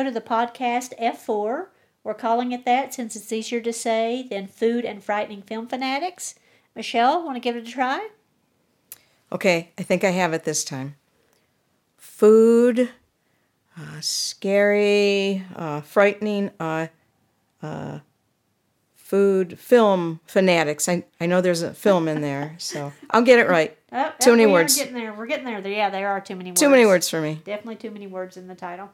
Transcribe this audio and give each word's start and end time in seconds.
episode 0.00 0.16
of 0.16 0.24
the 0.24 0.34
podcast 0.34 0.98
F4. 0.98 1.66
We're 2.04 2.14
calling 2.14 2.52
it 2.52 2.64
that 2.64 2.94
since 2.94 3.14
it's 3.14 3.30
easier 3.30 3.60
to 3.60 3.70
say 3.70 4.26
than 4.30 4.46
Food 4.46 4.86
and 4.86 5.04
Frightening 5.04 5.42
Film 5.42 5.66
Fanatics. 5.66 6.36
Michelle, 6.74 7.22
want 7.22 7.36
to 7.36 7.40
give 7.40 7.54
it 7.54 7.68
a 7.68 7.70
try? 7.70 8.08
Okay, 9.30 9.72
I 9.76 9.82
think 9.82 10.02
I 10.02 10.08
have 10.08 10.32
it 10.32 10.44
this 10.44 10.64
time. 10.64 10.96
Food, 11.98 12.88
uh, 13.78 14.00
scary, 14.00 15.44
uh, 15.54 15.82
frightening, 15.82 16.50
uh, 16.58 16.86
uh, 17.62 17.98
food, 18.96 19.58
film 19.58 20.20
fanatics. 20.24 20.88
I, 20.88 21.04
I 21.20 21.26
know 21.26 21.42
there's 21.42 21.60
a 21.60 21.74
film 21.74 22.08
in 22.08 22.22
there, 22.22 22.54
so 22.58 22.90
I'll 23.10 23.20
get 23.20 23.38
it 23.38 23.50
right. 23.50 23.76
Oh, 23.92 24.14
Too 24.18 24.30
oh, 24.30 24.32
many 24.32 24.46
we 24.46 24.52
words. 24.52 24.78
Are 24.78 24.84
getting 24.84 24.94
there. 24.94 25.12
We're 25.12 25.26
getting 25.26 25.44
there. 25.44 25.60
Yeah, 25.68 25.90
there 25.90 26.08
are 26.08 26.22
too 26.22 26.36
many 26.36 26.52
words. 26.52 26.60
Too 26.60 26.70
many 26.70 26.86
words 26.86 27.10
for 27.10 27.20
me. 27.20 27.42
Definitely 27.44 27.76
too 27.76 27.90
many 27.90 28.06
words 28.06 28.38
in 28.38 28.48
the 28.48 28.54
title. 28.54 28.88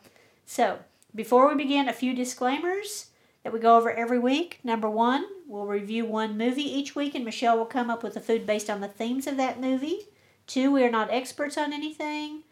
So, 0.47 0.81
before 1.17 1.49
we 1.49 1.55
begin, 1.55 1.89
a 1.89 1.93
few 1.93 2.15
disclaimers 2.15 3.11
that 3.43 3.53
we 3.53 3.59
go 3.59 3.77
over 3.77 3.91
every 3.91 4.19
week. 4.19 4.61
Number 4.63 4.89
one, 4.89 5.25
we'll 5.49 5.67
review 5.67 6.05
one 6.05 6.37
movie 6.37 6.63
each 6.63 6.95
week, 6.95 7.15
and 7.15 7.25
Michelle 7.25 7.57
will 7.57 7.65
come 7.65 7.91
up 7.91 8.03
with 8.03 8.17
a 8.17 8.21
food 8.21 8.47
based 8.47 8.69
on 8.69 8.81
the 8.81 8.89
themes 8.89 9.27
of 9.27 9.37
that 9.39 9.61
movie. 9.61 10.09
Two, 10.47 10.71
we 10.71 10.85
are 10.85 10.91
not 10.91 11.11
experts 11.11 11.57
on 11.57 11.73
anything. 11.73 12.43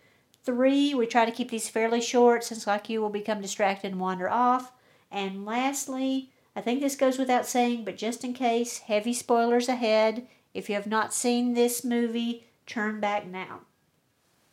Three, 0.44 0.94
we 0.94 1.06
try 1.06 1.24
to 1.24 1.32
keep 1.32 1.50
these 1.50 1.68
fairly 1.68 2.00
short 2.00 2.42
since, 2.42 2.66
like 2.66 2.88
you, 2.88 3.00
will 3.00 3.10
become 3.10 3.40
distracted 3.40 3.92
and 3.92 4.00
wander 4.00 4.30
off. 4.30 4.72
And 5.10 5.44
lastly, 5.44 6.30
I 6.56 6.60
think 6.60 6.80
this 6.80 6.96
goes 6.96 7.18
without 7.18 7.46
saying, 7.46 7.84
but 7.84 7.96
just 7.96 8.24
in 8.24 8.32
case, 8.32 8.78
heavy 8.78 9.12
spoilers 9.12 9.68
ahead. 9.68 10.26
If 10.54 10.68
you 10.68 10.74
have 10.74 10.86
not 10.86 11.12
seen 11.12 11.54
this 11.54 11.84
movie, 11.84 12.46
turn 12.66 13.00
back 13.00 13.26
now 13.26 13.60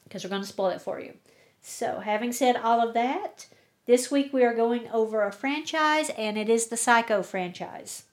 because 0.03 0.23
we're 0.23 0.29
going 0.29 0.41
to 0.41 0.47
spoil 0.47 0.69
it 0.69 0.81
for 0.81 0.99
you. 0.99 1.13
So, 1.61 1.99
having 1.99 2.31
said 2.31 2.57
all 2.57 2.85
of 2.85 2.93
that, 2.95 3.45
this 3.85 4.11
week 4.11 4.31
we 4.31 4.43
are 4.43 4.53
going 4.53 4.89
over 4.91 5.23
a 5.23 5.31
franchise, 5.31 6.09
and 6.17 6.37
it 6.37 6.49
is 6.49 6.67
the 6.67 6.77
Psycho 6.77 7.23
franchise. 7.23 8.03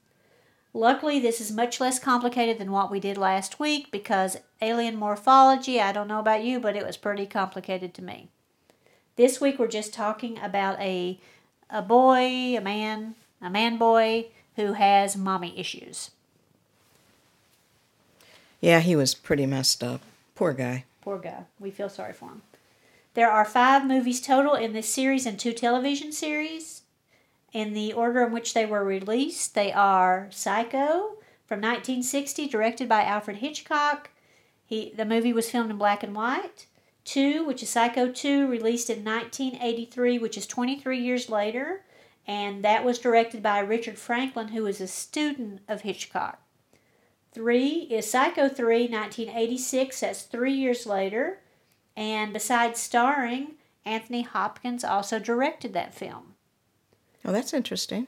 Luckily, 0.74 1.18
this 1.18 1.40
is 1.40 1.50
much 1.50 1.80
less 1.80 1.98
complicated 1.98 2.58
than 2.58 2.70
what 2.70 2.90
we 2.90 3.00
did 3.00 3.16
last 3.16 3.58
week 3.58 3.90
because 3.90 4.36
alien 4.60 4.96
morphology, 4.96 5.80
I 5.80 5.92
don't 5.92 6.08
know 6.08 6.20
about 6.20 6.44
you, 6.44 6.60
but 6.60 6.76
it 6.76 6.86
was 6.86 6.96
pretty 6.96 7.26
complicated 7.26 7.94
to 7.94 8.02
me. 8.02 8.28
This 9.16 9.40
week 9.40 9.58
we're 9.58 9.66
just 9.66 9.92
talking 9.92 10.38
about 10.38 10.78
a 10.80 11.18
a 11.70 11.82
boy, 11.82 12.56
a 12.56 12.60
man, 12.60 13.14
a 13.42 13.50
man 13.50 13.76
boy 13.76 14.26
who 14.56 14.74
has 14.74 15.16
mommy 15.16 15.58
issues. 15.58 16.10
Yeah, 18.60 18.80
he 18.80 18.96
was 18.96 19.14
pretty 19.14 19.46
messed 19.46 19.84
up. 19.84 20.00
Poor 20.34 20.52
guy. 20.52 20.84
Poor 21.02 21.18
guy. 21.18 21.44
We 21.60 21.70
feel 21.70 21.88
sorry 21.88 22.12
for 22.12 22.26
him. 22.26 22.42
There 23.18 23.32
are 23.32 23.44
five 23.44 23.84
movies 23.84 24.20
total 24.20 24.54
in 24.54 24.74
this 24.74 24.94
series 24.94 25.26
and 25.26 25.40
two 25.40 25.52
television 25.52 26.12
series. 26.12 26.82
In 27.52 27.72
the 27.72 27.92
order 27.92 28.24
in 28.24 28.30
which 28.30 28.54
they 28.54 28.64
were 28.64 28.84
released, 28.84 29.56
they 29.56 29.72
are 29.72 30.28
Psycho 30.30 31.16
from 31.44 31.60
1960, 31.60 32.46
directed 32.46 32.88
by 32.88 33.02
Alfred 33.02 33.38
Hitchcock. 33.38 34.10
He, 34.64 34.92
the 34.96 35.04
movie 35.04 35.32
was 35.32 35.50
filmed 35.50 35.68
in 35.68 35.78
black 35.78 36.04
and 36.04 36.14
white. 36.14 36.68
Two, 37.04 37.44
which 37.44 37.60
is 37.60 37.70
Psycho 37.70 38.08
2, 38.08 38.46
released 38.46 38.88
in 38.88 39.04
1983, 39.04 40.20
which 40.20 40.38
is 40.38 40.46
23 40.46 41.00
years 41.00 41.28
later, 41.28 41.82
and 42.24 42.64
that 42.64 42.84
was 42.84 43.00
directed 43.00 43.42
by 43.42 43.58
Richard 43.58 43.98
Franklin, 43.98 44.46
who 44.50 44.62
was 44.62 44.80
a 44.80 44.86
student 44.86 45.62
of 45.66 45.80
Hitchcock. 45.80 46.40
Three 47.32 47.88
is 47.90 48.08
Psycho 48.08 48.48
3, 48.48 48.82
1986, 48.86 49.98
that's 50.02 50.22
three 50.22 50.54
years 50.54 50.86
later. 50.86 51.40
And 51.98 52.32
besides 52.32 52.78
starring, 52.78 53.54
Anthony 53.84 54.22
Hopkins 54.22 54.84
also 54.84 55.18
directed 55.18 55.72
that 55.72 55.92
film. 55.92 56.34
Oh, 57.24 57.32
that's 57.32 57.52
interesting. 57.52 58.06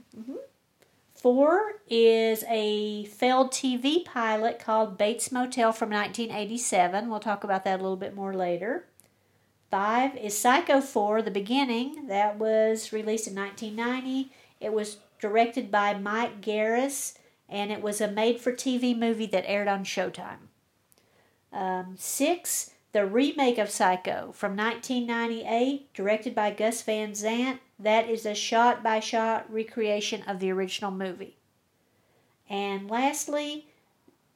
Four 1.13 1.81
is 1.89 2.45
a 2.49 3.07
failed 3.07 3.51
TV 3.51 4.05
pilot 4.05 4.61
called 4.61 4.97
Bates 4.97 5.33
Motel 5.33 5.73
from 5.73 5.91
1987. 5.91 7.11
We'll 7.11 7.19
talk 7.19 7.43
about 7.43 7.65
that 7.65 7.81
a 7.81 7.83
little 7.83 7.97
bit 7.97 8.15
more 8.15 8.33
later. 8.33 8.87
Five 9.73 10.17
is 10.17 10.39
Psycho 10.39 10.81
4, 10.81 11.23
The 11.23 11.33
Beginning. 11.33 12.07
That 12.07 12.39
was 12.39 12.93
released 12.93 13.27
in 13.27 13.35
1990. 13.35 14.31
It 14.61 14.73
was 14.73 14.99
directed 15.19 15.69
by 15.69 15.95
Mick 15.95 16.41
Garris, 16.41 17.15
and 17.49 17.73
it 17.73 17.83
was 17.83 18.01
a 18.01 18.09
made 18.09 18.41
for 18.41 18.53
TV 18.53 18.97
movie 18.97 19.27
that 19.27 19.51
aired 19.51 19.67
on 19.67 19.83
Showtime. 19.83 20.47
Um, 21.53 21.97
six, 21.99 22.71
the 22.93 23.07
remake 23.07 23.59
of 23.59 23.71
Psycho 23.71 24.33
from 24.33 24.57
1998, 24.57 25.93
directed 25.95 26.35
by 26.35 26.51
Gus 26.51 26.83
Van 26.83 27.15
Sant. 27.15 27.61
That 27.79 28.09
is 28.09 28.27
a 28.27 28.35
shot 28.35 28.83
by 28.83 29.01
shot 29.01 29.51
recreation 29.53 30.23
of 30.27 30.41
the 30.41 30.51
original 30.51 30.91
movie. 30.91 31.37
And 32.49 32.91
lastly, 32.91 33.69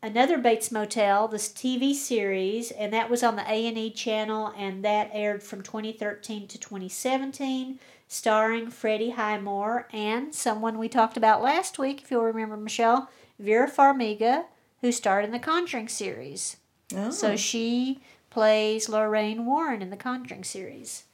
another 0.03 0.39
Bates 0.39 0.71
Motel, 0.71 1.27
this 1.29 1.49
TV 1.49 1.95
series, 1.95 2.71
and 2.71 2.93
that 2.93 3.11
was 3.11 3.23
on 3.23 3.37
the 3.37 3.51
A&E 3.51 3.91
channel, 3.91 4.53
and 4.57 4.85
that 4.85 5.11
aired 5.13 5.43
from 5.43 5.63
2013 5.63 6.47
to 6.47 6.59
2017, 6.59 7.81
starring 8.07 8.71
Freddie 8.71 9.11
Highmore 9.11 9.89
and 9.93 10.35
someone 10.35 10.79
we 10.79 10.89
talked 10.89 11.17
about 11.17 11.43
last 11.43 11.79
week, 11.79 12.03
if 12.03 12.11
you'll 12.11 12.23
remember, 12.23 12.57
Michelle, 12.57 13.11
Vera 13.39 13.69
Farmiga, 13.69 14.45
who 14.81 14.93
starred 14.93 15.25
in 15.25 15.33
the 15.33 15.39
Conjuring 15.39 15.89
series. 15.89 16.59
Oh. 16.95 17.11
So 17.11 17.35
she 17.35 18.01
plays 18.35 18.89
Lorraine 18.89 19.47
Warren 19.47 19.81
in 19.81 19.91
the 19.91 19.97
Conjuring 19.97 20.43
series. 20.43 21.05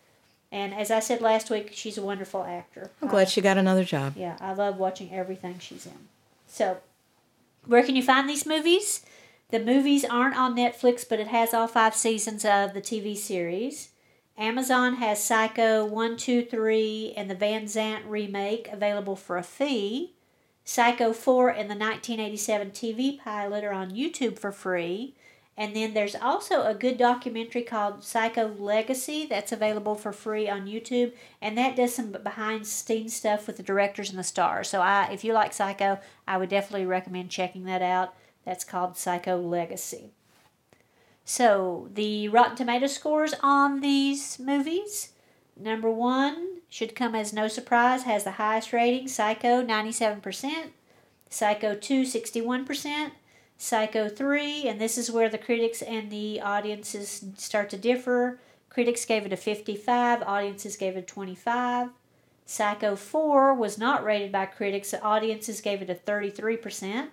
And 0.51 0.73
as 0.73 0.91
I 0.91 1.01
said 1.01 1.21
last 1.21 1.51
week, 1.51 1.71
she's 1.75 1.99
a 1.99 2.03
wonderful 2.03 2.43
actor. 2.45 2.91
I'm 3.03 3.09
glad 3.09 3.29
she 3.29 3.43
got 3.43 3.59
another 3.59 3.85
job. 3.85 4.15
Yeah, 4.17 4.39
I 4.41 4.55
love 4.55 4.79
watching 4.79 5.13
everything 5.13 5.59
she's 5.59 5.85
in. 5.85 6.09
So, 6.49 6.79
where 7.67 7.85
can 7.85 7.95
you 7.95 8.03
find 8.03 8.27
these 8.27 8.47
movies? 8.47 9.05
The 9.51 9.61
movies 9.61 10.03
aren't 10.03 10.37
on 10.37 10.57
Netflix, 10.57 11.07
but 11.07 11.21
it 11.21 11.27
has 11.27 11.53
all 11.53 11.69
five 11.69 11.95
seasons 11.95 12.45
of 12.45 12.73
the 12.73 12.81
TV 12.81 13.15
series. 13.15 13.91
Amazon 14.39 14.95
has 14.95 15.23
Psycho 15.23 15.85
1, 15.85 16.17
2, 16.17 16.47
3, 16.47 17.13
and 17.19 17.31
the 17.31 17.35
Van 17.35 17.69
Sant 17.69 18.07
remake 18.07 18.67
available 18.73 19.15
for 19.15 19.37
a 19.37 19.43
fee. 19.43 20.15
Psycho 20.65 21.13
4 21.13 21.51
and 21.51 21.71
the 21.71 21.75
1987 21.75 22.71
TV 22.71 23.19
pilot 23.19 23.63
are 23.63 23.73
on 23.73 23.91
YouTube 23.91 24.39
for 24.39 24.53
free. 24.53 25.15
And 25.61 25.77
then 25.77 25.93
there's 25.93 26.15
also 26.15 26.63
a 26.63 26.75
good 26.75 26.97
documentary 26.97 27.61
called 27.61 28.03
Psycho 28.03 28.49
Legacy 28.59 29.27
that's 29.27 29.53
available 29.53 29.95
for 29.95 30.11
free 30.11 30.49
on 30.49 30.65
YouTube, 30.67 31.13
and 31.43 31.59
that 31.59 31.77
does 31.77 31.95
some 31.95 32.13
behind 32.13 32.67
scenes 32.67 33.15
stuff 33.15 33.47
with 33.47 33.59
the 33.59 33.63
directors 33.63 34.09
and 34.09 34.19
the 34.19 34.25
stars. 34.25 34.71
So 34.71 34.81
I, 34.81 35.11
if 35.13 35.23
you 35.23 35.35
like 35.35 35.53
Psycho, 35.53 35.99
I 36.27 36.39
would 36.39 36.49
definitely 36.49 36.87
recommend 36.87 37.29
checking 37.29 37.65
that 37.65 37.83
out. 37.83 38.15
That's 38.47 38.65
called 38.65 38.97
Psycho 38.97 39.39
Legacy. 39.39 40.13
So 41.27 41.91
the 41.93 42.31
Rotten 42.31 42.57
Tomato 42.57 42.87
scores 42.87 43.35
on 43.43 43.81
these 43.81 44.39
movies. 44.39 45.13
Number 45.61 45.91
one 45.91 46.63
should 46.71 46.97
come 46.97 47.15
as 47.15 47.35
no 47.35 47.49
surprise, 47.49 48.05
has 48.05 48.25
the 48.25 48.31
highest 48.33 48.73
rating. 48.73 49.09
Psycho 49.09 49.63
97%, 49.63 50.71
Psycho 51.29 51.75
2 51.75 52.05
61%. 52.05 53.11
Psycho 53.63 54.09
3, 54.09 54.69
and 54.69 54.81
this 54.81 54.97
is 54.97 55.11
where 55.11 55.29
the 55.29 55.37
critics 55.37 55.83
and 55.83 56.11
the 56.11 56.41
audiences 56.41 57.23
start 57.37 57.69
to 57.69 57.77
differ. 57.77 58.39
Critics 58.71 59.05
gave 59.05 59.27
it 59.27 59.35
a 59.35 59.37
55, 59.37 60.23
audiences 60.23 60.79
gave 60.79 60.97
it 60.97 61.01
a 61.01 61.03
25. 61.03 61.91
Psycho 62.47 62.97
4 62.97 63.53
was 63.53 63.77
not 63.77 64.03
rated 64.03 64.33
by 64.33 64.47
critics, 64.47 64.95
audiences 65.03 65.61
gave 65.61 65.83
it 65.83 65.91
a 65.91 65.95
33%. 65.95 67.09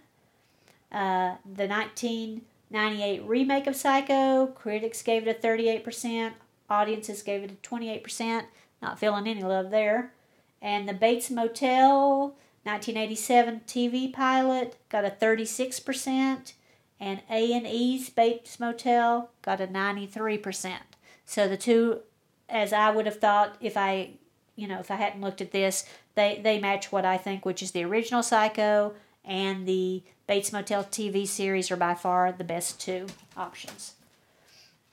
Uh, 0.89 1.35
the 1.43 1.67
1998 1.67 3.23
remake 3.25 3.67
of 3.67 3.75
Psycho, 3.75 4.47
critics 4.47 5.01
gave 5.01 5.27
it 5.27 5.37
a 5.37 5.45
38%, 5.45 6.31
audiences 6.69 7.23
gave 7.23 7.43
it 7.43 7.51
a 7.51 7.55
28%. 7.55 8.45
Not 8.81 8.97
feeling 8.97 9.27
any 9.27 9.43
love 9.43 9.69
there. 9.69 10.13
And 10.61 10.87
the 10.87 10.93
Bates 10.93 11.29
Motel 11.29 12.35
1987 12.67 13.61
TV 13.65 14.11
pilot 14.11 14.75
got 14.89 15.05
a 15.05 15.09
36%, 15.09 16.53
and 16.99 17.21
A&E's 17.29 18.09
Bates 18.09 18.59
Motel 18.59 19.29
got 19.41 19.61
a 19.61 19.67
93%. 19.67 20.73
So 21.25 21.47
the 21.47 21.57
two, 21.57 22.01
as 22.49 22.73
I 22.73 22.89
would 22.89 23.05
have 23.05 23.19
thought 23.19 23.55
if 23.61 23.77
I, 23.77 24.11
you 24.55 24.67
know, 24.67 24.79
if 24.79 24.91
I 24.91 24.95
hadn't 24.95 25.21
looked 25.21 25.41
at 25.41 25.51
this, 25.51 25.85
they, 26.15 26.41
they 26.43 26.59
match 26.59 26.91
what 26.91 27.05
I 27.05 27.17
think, 27.17 27.45
which 27.45 27.63
is 27.63 27.71
the 27.71 27.83
original 27.83 28.21
Psycho 28.21 28.93
and 29.23 29.67
the 29.67 30.03
Bates 30.27 30.51
Motel 30.51 30.83
TV 30.83 31.27
series 31.27 31.71
are 31.71 31.77
by 31.77 31.93
far 31.93 32.31
the 32.31 32.43
best 32.43 32.81
two 32.81 33.07
options 33.35 33.93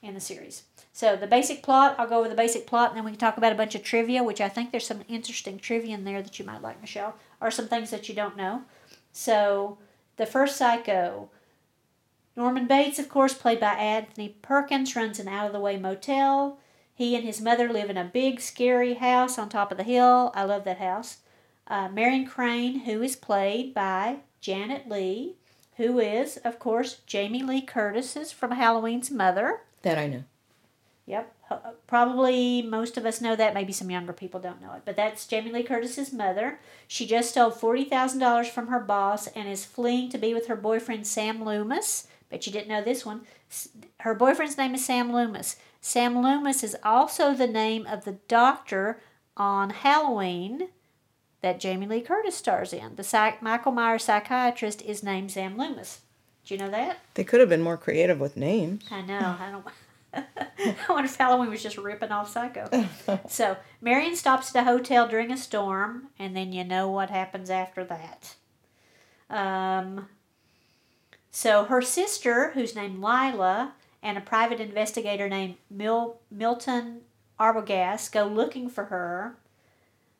in 0.01 0.13
the 0.13 0.19
series. 0.21 0.63
So 0.93 1.17
the 1.17 1.27
basic 1.27 1.61
plot, 1.61 1.95
I'll 1.97 2.07
go 2.07 2.19
over 2.19 2.29
the 2.29 2.35
basic 2.35 2.67
plot, 2.67 2.91
and 2.91 2.97
then 2.97 3.03
we 3.03 3.11
can 3.11 3.19
talk 3.19 3.35
about 3.35 3.51
a 3.51 3.55
bunch 3.55 3.75
of 3.75 3.83
trivia, 3.83 4.23
which 4.23 4.39
I 4.39 4.47
think 4.47 4.71
there's 4.71 4.87
some 4.87 5.03
interesting 5.09 5.59
trivia 5.59 5.93
in 5.93 6.05
there 6.05 6.21
that 6.21 6.39
you 6.39 6.45
might 6.45 6.61
like, 6.61 6.79
Michelle, 6.79 7.15
or 7.39 7.51
some 7.51 7.67
things 7.67 7.91
that 7.91 8.09
you 8.09 8.15
don't 8.15 8.37
know. 8.37 8.63
So 9.11 9.77
the 10.17 10.25
first 10.25 10.57
Psycho, 10.57 11.29
Norman 12.35 12.67
Bates, 12.67 12.99
of 12.99 13.09
course, 13.09 13.33
played 13.33 13.59
by 13.59 13.73
Anthony 13.73 14.35
Perkins, 14.41 14.95
runs 14.95 15.19
an 15.19 15.27
out-of-the-way 15.27 15.77
motel. 15.77 16.59
He 16.93 17.15
and 17.15 17.25
his 17.25 17.41
mother 17.41 17.71
live 17.71 17.89
in 17.89 17.97
a 17.97 18.05
big, 18.05 18.39
scary 18.39 18.95
house 18.95 19.37
on 19.37 19.49
top 19.49 19.71
of 19.71 19.77
the 19.77 19.83
hill. 19.83 20.31
I 20.35 20.43
love 20.43 20.63
that 20.63 20.79
house. 20.79 21.17
Uh, 21.67 21.89
Marion 21.89 22.25
Crane, 22.25 22.81
who 22.81 23.01
is 23.01 23.15
played 23.15 23.73
by 23.73 24.17
Janet 24.39 24.87
Leigh, 24.87 25.35
who 25.77 25.99
is, 25.99 26.37
of 26.37 26.57
course, 26.59 27.01
Jamie 27.05 27.43
Lee 27.43 27.61
Curtis's 27.61 28.31
from 28.31 28.51
Halloween's 28.51 29.11
mother. 29.11 29.61
That 29.81 29.97
I 29.97 30.07
know. 30.07 30.23
Yep. 31.05 31.34
Probably 31.87 32.61
most 32.61 32.97
of 32.97 33.05
us 33.05 33.21
know 33.21 33.35
that. 33.35 33.53
Maybe 33.53 33.71
some 33.71 33.91
younger 33.91 34.13
people 34.13 34.39
don't 34.39 34.61
know 34.61 34.73
it. 34.73 34.81
But 34.85 34.95
that's 34.95 35.27
Jamie 35.27 35.51
Lee 35.51 35.63
Curtis's 35.63 36.11
mother. 36.11 36.59
She 36.87 37.05
just 37.05 37.31
stole 37.31 37.51
$40,000 37.51 38.47
from 38.49 38.67
her 38.67 38.79
boss 38.79 39.27
and 39.27 39.47
is 39.47 39.65
fleeing 39.65 40.09
to 40.09 40.17
be 40.17 40.33
with 40.33 40.47
her 40.47 40.55
boyfriend, 40.55 41.05
Sam 41.05 41.43
Loomis. 41.43 42.07
Bet 42.29 42.47
you 42.47 42.51
didn't 42.51 42.69
know 42.69 42.83
this 42.83 43.05
one. 43.05 43.21
Her 43.99 44.15
boyfriend's 44.15 44.57
name 44.57 44.73
is 44.73 44.85
Sam 44.85 45.13
Loomis. 45.13 45.57
Sam 45.81 46.19
Loomis 46.21 46.63
is 46.63 46.75
also 46.83 47.33
the 47.33 47.47
name 47.47 47.85
of 47.85 48.05
the 48.05 48.17
doctor 48.27 48.99
on 49.37 49.69
Halloween 49.69 50.69
that 51.41 51.59
Jamie 51.59 51.85
Lee 51.85 52.01
Curtis 52.01 52.35
stars 52.35 52.73
in. 52.73 52.95
The 52.95 53.03
psych- 53.03 53.43
Michael 53.43 53.71
Myers 53.71 54.03
psychiatrist 54.03 54.81
is 54.81 55.03
named 55.03 55.31
Sam 55.31 55.55
Loomis. 55.57 56.01
Do 56.43 56.55
you 56.55 56.59
know 56.59 56.71
that? 56.71 56.97
They 57.13 57.23
could 57.23 57.39
have 57.39 57.49
been 57.49 57.61
more 57.61 57.77
creative 57.77 58.19
with 58.19 58.35
names. 58.35 58.85
I 58.89 59.01
know. 59.01 59.37
I 59.39 59.51
don't. 59.51 59.65
I 60.37 60.75
wonder 60.89 61.05
if 61.05 61.15
Halloween 61.15 61.49
was 61.49 61.63
just 61.63 61.77
ripping 61.77 62.11
off 62.11 62.31
Psycho. 62.31 62.87
so 63.27 63.57
Marion 63.81 64.15
stops 64.15 64.55
at 64.55 64.61
a 64.61 64.65
hotel 64.65 65.07
during 65.07 65.31
a 65.31 65.37
storm, 65.37 66.07
and 66.17 66.35
then 66.35 66.53
you 66.53 66.63
know 66.63 66.89
what 66.89 67.09
happens 67.09 67.49
after 67.49 67.83
that. 67.85 68.35
Um. 69.29 70.07
So 71.31 71.65
her 71.65 71.81
sister, 71.81 72.51
who's 72.53 72.75
named 72.75 72.99
Lila, 72.99 73.73
and 74.01 74.17
a 74.17 74.21
private 74.21 74.61
investigator 74.61 75.27
named 75.27 75.55
Mil- 75.69 76.19
Milton 76.31 77.01
Arbogast 77.39 78.11
go 78.11 78.25
looking 78.25 78.69
for 78.69 78.85
her. 78.85 79.35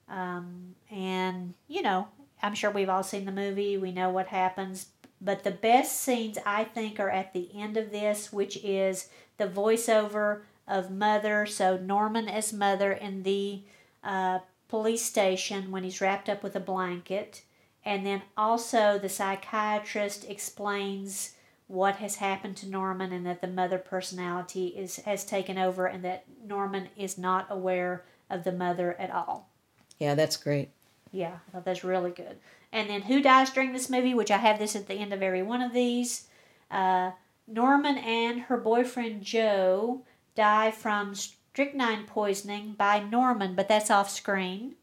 Um, 0.09 0.75
and 0.91 1.53
you 1.68 1.81
know, 1.81 2.09
I'm 2.44 2.53
sure 2.53 2.69
we've 2.69 2.89
all 2.89 3.03
seen 3.03 3.25
the 3.25 3.31
movie. 3.31 3.77
We 3.77 3.91
know 3.91 4.09
what 4.09 4.27
happens. 4.27 4.88
But 5.25 5.44
the 5.44 5.51
best 5.51 6.01
scenes 6.01 6.38
I 6.45 6.63
think 6.63 7.00
are 7.00 7.10
at 7.10 7.33
the 7.33 7.50
end 7.56 7.77
of 7.77 7.92
this, 7.92 8.31
which 8.31 8.57
is 8.63 9.10
the 9.38 9.48
voiceover 9.48 10.42
of 10.68 10.92
Mother. 10.92 11.48
So 11.48 11.77
Norman 11.77 12.30
as 12.30 12.54
Mother 12.54 12.92
in 12.92 13.24
the 13.24 13.63
uh, 14.04 14.39
police 14.69 15.04
station 15.04 15.72
when 15.72 15.83
he's 15.83 16.00
wrapped 16.00 16.30
up 16.30 16.44
with 16.44 16.56
a 16.56 16.60
blanket. 16.60 17.44
And 17.83 18.06
then 18.06 18.22
also 18.38 19.00
the 19.00 19.10
psychiatrist 19.10 20.30
explains 20.30 21.33
what 21.68 21.95
has 21.95 22.18
happened 22.18 22.57
to 22.57 22.69
Norman 22.69 23.12
and 23.12 23.25
that 23.25 23.42
the 23.42 23.48
mother 23.48 23.80
personality 23.80 24.68
is 24.68 24.98
has 24.98 25.25
taken 25.25 25.57
over 25.57 25.88
and 25.88 26.04
that 26.06 26.25
Norman 26.45 26.89
is 26.95 27.18
not 27.18 27.48
aware 27.50 28.06
of 28.30 28.44
the 28.44 28.51
mother 28.51 28.95
at 29.00 29.10
all. 29.10 29.50
Yeah, 29.98 30.13
that's 30.13 30.38
great. 30.38 30.69
Yeah, 31.12 31.38
I 31.48 31.51
thought 31.51 31.66
that's 31.66 31.83
really 31.83 32.12
good. 32.12 32.38
And 32.75 32.89
then 32.89 33.04
who 33.04 33.22
dies 33.22 33.51
during 33.51 33.72
this 33.72 33.89
movie, 33.89 34.13
which 34.13 34.30
I 34.30 34.38
have 34.38 34.60
this 34.60 34.75
at 34.75 34.88
the 34.88 34.95
end 34.95 35.13
of 35.13 35.24
every 35.24 35.42
one 35.42 35.62
of 35.62 35.72
these. 35.72 36.27
Uh, 36.69 37.12
Norman 37.48 37.98
and 37.98 38.42
her 38.42 38.57
boyfriend 38.57 39.24
Joe 39.24 40.01
die 40.36 40.72
from 40.72 41.16
strychnine 41.16 42.04
poisoning 42.06 42.74
by 42.77 43.00
Norman, 43.00 43.56
but 43.56 43.69
that's 43.69 43.89
off 43.89 44.10
screen. 44.10 44.75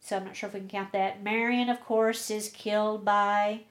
So 0.00 0.16
I'm 0.16 0.24
not 0.24 0.34
sure 0.34 0.48
if 0.48 0.54
we 0.54 0.60
can 0.60 0.68
count 0.70 0.92
that. 0.92 1.22
Marion, 1.22 1.68
of 1.68 1.84
course, 1.84 2.30
is 2.30 2.48
killed 2.48 3.04
by 3.04 3.64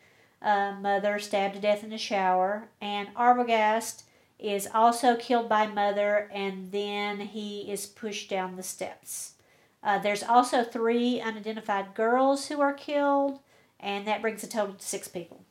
uh, 0.43 0.73
Mother, 0.79 1.17
stabbed 1.17 1.55
to 1.55 1.59
death 1.59 1.83
in 1.83 1.89
the 1.89 1.97
shower. 1.97 2.67
And 2.79 3.11
Arbogast 3.15 4.03
is 4.37 4.67
also 4.71 5.15
killed 5.15 5.49
by 5.49 5.65
Mother, 5.65 6.29
and 6.31 6.71
then 6.71 7.19
he 7.19 7.71
is 7.71 7.87
pushed 7.87 8.29
down 8.29 8.57
the 8.57 8.63
steps. 8.63 9.33
Uh, 9.81 9.97
there's 9.97 10.21
also 10.21 10.63
three 10.63 11.19
unidentified 11.19 11.95
girls 11.95 12.47
who 12.47 12.61
are 12.61 12.73
killed, 12.73 13.39
and 13.85 14.05
that 14.05 14.21
brings 14.21 14.41
the 14.41 14.47
total 14.47 14.73
to 14.75 14.85
six 14.85 15.07
people. 15.07 15.45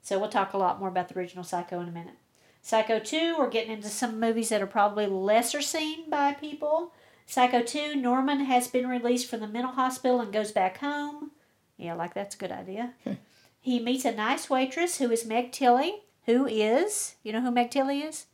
So 0.00 0.18
we'll 0.18 0.28
talk 0.30 0.52
a 0.52 0.58
lot 0.58 0.80
more 0.80 0.88
about 0.88 1.08
the 1.08 1.16
original 1.18 1.44
Psycho 1.44 1.78
in 1.80 1.88
a 1.88 1.92
minute. 1.92 2.14
Psycho 2.62 2.98
2, 2.98 3.36
we're 3.38 3.50
getting 3.50 3.72
into 3.72 3.88
some 3.88 4.18
movies 4.18 4.48
that 4.48 4.62
are 4.62 4.66
probably 4.66 5.06
lesser 5.06 5.60
seen 5.60 6.08
by 6.10 6.32
people. 6.32 6.92
Psycho 7.26 7.62
2, 7.62 7.94
Norman 7.96 8.40
has 8.46 8.66
been 8.68 8.88
released 8.88 9.28
from 9.28 9.40
the 9.40 9.46
mental 9.48 9.72
hospital 9.72 10.20
and 10.20 10.32
goes 10.32 10.50
back 10.52 10.78
home. 10.78 11.30
Yeah, 11.76 11.94
like 11.94 12.14
that's 12.14 12.34
a 12.34 12.38
good 12.38 12.52
idea. 12.52 12.94
Hmm. 13.04 13.12
he 13.60 13.78
meets 13.80 14.04
a 14.04 14.12
nice 14.12 14.48
waitress 14.50 14.98
who 14.98 15.10
is 15.10 15.24
Meg 15.24 15.52
Tilly, 15.52 16.02
who 16.26 16.46
is, 16.46 17.14
you 17.22 17.32
know 17.32 17.40
who 17.40 17.50
Meg 17.50 17.70
Tilly 17.70 18.00
is? 18.00 18.26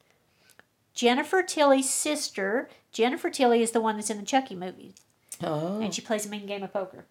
Jennifer 0.95 1.43
Tilly's 1.43 1.89
sister. 1.91 2.69
Jennifer 2.93 3.31
Tilly 3.31 3.63
is 3.63 3.71
the 3.73 3.81
one 3.81 3.97
that's 3.97 4.11
in 4.11 4.19
the 4.19 4.25
Chucky 4.25 4.55
movies 4.55 4.95
Oh. 5.43 5.81
and 5.81 5.95
she 5.95 6.01
plays 6.03 6.27
a 6.27 6.29
mean 6.29 6.47
game 6.47 6.63
of 6.63 6.73
poker. 6.73 7.05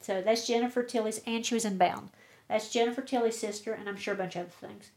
So 0.00 0.20
that's 0.22 0.46
Jennifer 0.46 0.82
Tilly's, 0.82 1.20
and 1.26 1.44
she 1.44 1.54
was 1.54 1.64
in 1.64 1.78
Bound. 1.78 2.10
That's 2.48 2.72
Jennifer 2.72 3.02
Tilly's 3.02 3.38
sister, 3.38 3.72
and 3.72 3.88
I'm 3.88 3.96
sure 3.96 4.14
a 4.14 4.16
bunch 4.16 4.36
of 4.36 4.42
other 4.42 4.50
things. 4.50 4.90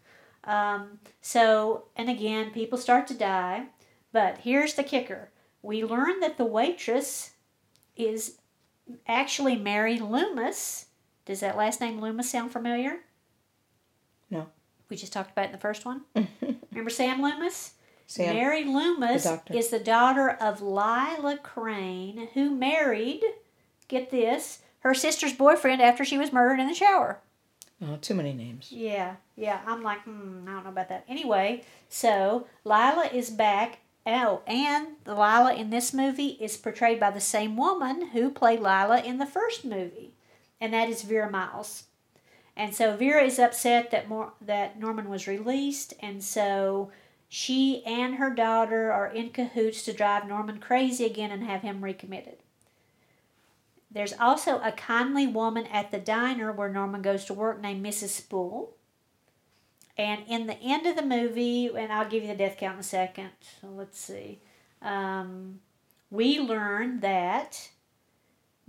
Um, 0.44 1.00
so, 1.22 1.86
and 1.96 2.10
again, 2.10 2.52
people 2.52 2.78
start 2.78 3.08
to 3.08 3.14
die, 3.14 3.66
but 4.12 4.40
here's 4.40 4.76
the 4.76 4.84
kicker: 4.84 5.30
we 5.62 5.84
learn 5.84 6.20
that 6.20 6.38
the 6.38 6.46
waitress 6.46 7.32
is 7.96 8.38
actually 9.08 9.56
Mary 9.56 10.00
Loomis. 10.00 10.88
Does 11.26 11.42
that 11.42 11.58
last 11.58 11.82
name 11.82 12.00
Loomis 12.00 12.30
sound 12.30 12.52
familiar? 12.52 13.00
No. 14.30 14.48
We 14.90 14.98
just 14.98 15.14
talked 15.14 15.32
about 15.32 15.44
it 15.44 15.48
in 15.48 15.52
the 15.52 15.58
first 15.60 15.86
one. 15.86 16.02
Remember 16.72 16.90
Sam 16.90 17.22
Loomis? 17.22 17.74
Sam. 18.08 18.34
Mary 18.34 18.64
Loomis 18.64 19.24
the 19.24 19.42
is 19.52 19.70
the 19.70 19.80
daughter 19.80 20.30
of 20.30 20.64
Lila 20.64 21.38
Crane, 21.44 22.30
who 22.34 22.50
married, 22.50 23.22
get 23.88 24.10
this, 24.10 24.64
her 24.80 24.94
sister's 24.94 25.34
boyfriend 25.34 25.82
after 25.82 26.06
she 26.06 26.18
was 26.18 26.34
murdered 26.34 26.60
in 26.60 26.68
the 26.68 26.74
shower. 26.74 27.20
Oh, 27.82 27.98
too 28.02 28.14
many 28.14 28.34
names. 28.34 28.72
Yeah, 28.72 29.16
yeah. 29.36 29.62
I'm 29.66 29.82
like, 29.84 30.02
hmm, 30.04 30.46
I 30.48 30.52
don't 30.54 30.64
know 30.66 30.70
about 30.70 30.90
that. 30.90 31.06
Anyway, 31.08 31.64
so 31.88 32.48
Lila 32.64 33.10
is 33.14 33.30
back. 33.30 33.80
Oh, 34.06 34.42
and 34.48 34.88
the 35.04 35.14
Lila 35.14 35.54
in 35.54 35.70
this 35.70 35.94
movie 35.94 36.38
is 36.42 36.58
portrayed 36.58 37.00
by 37.00 37.12
the 37.12 37.22
same 37.22 37.56
woman 37.56 38.08
who 38.08 38.32
played 38.32 38.60
Lila 38.60 39.02
in 39.02 39.18
the 39.18 39.26
first 39.26 39.64
movie, 39.64 40.14
and 40.60 40.74
that 40.74 40.90
is 40.90 41.04
Vera 41.04 41.30
Miles. 41.30 41.84
And 42.56 42.76
so 42.76 42.96
Vera 42.98 43.24
is 43.24 43.40
upset 43.40 43.92
that 43.92 44.10
Mor- 44.10 44.34
that 44.42 44.80
Norman 44.80 45.10
was 45.10 45.28
released, 45.28 45.94
and 46.02 46.24
so 46.24 46.92
she 47.30 47.84
and 47.86 48.16
her 48.16 48.30
daughter 48.34 48.92
are 48.92 49.08
in 49.08 49.30
cahoots 49.30 49.84
to 49.84 49.94
drive 49.94 50.28
Norman 50.28 50.60
crazy 50.60 51.06
again 51.06 51.32
and 51.32 51.44
have 51.44 51.62
him 51.62 51.84
recommitted. 51.84 52.38
There's 53.92 54.14
also 54.14 54.62
a 54.62 54.72
kindly 54.72 55.26
woman 55.26 55.66
at 55.66 55.92
the 55.92 56.00
diner 56.00 56.52
where 56.52 56.70
Norman 56.70 57.02
goes 57.02 57.26
to 57.26 57.34
work 57.34 57.60
named 57.60 57.84
Mrs. 57.84 58.10
Spool. 58.10 58.76
And 59.98 60.24
in 60.28 60.48
the 60.48 60.58
end 60.62 60.86
of 60.86 60.96
the 60.96 61.02
movie, 61.02 61.68
and 61.68 61.92
I'll 61.92 62.08
give 62.08 62.24
you 62.24 62.30
the 62.30 62.36
death 62.36 62.58
count 62.58 62.76
in 62.76 62.80
a 62.82 62.84
second. 62.84 63.32
So 63.60 63.68
let's 63.68 64.00
see. 64.00 64.40
Um, 64.82 65.60
we 66.10 66.40
learn 66.40 67.00
that 67.02 67.70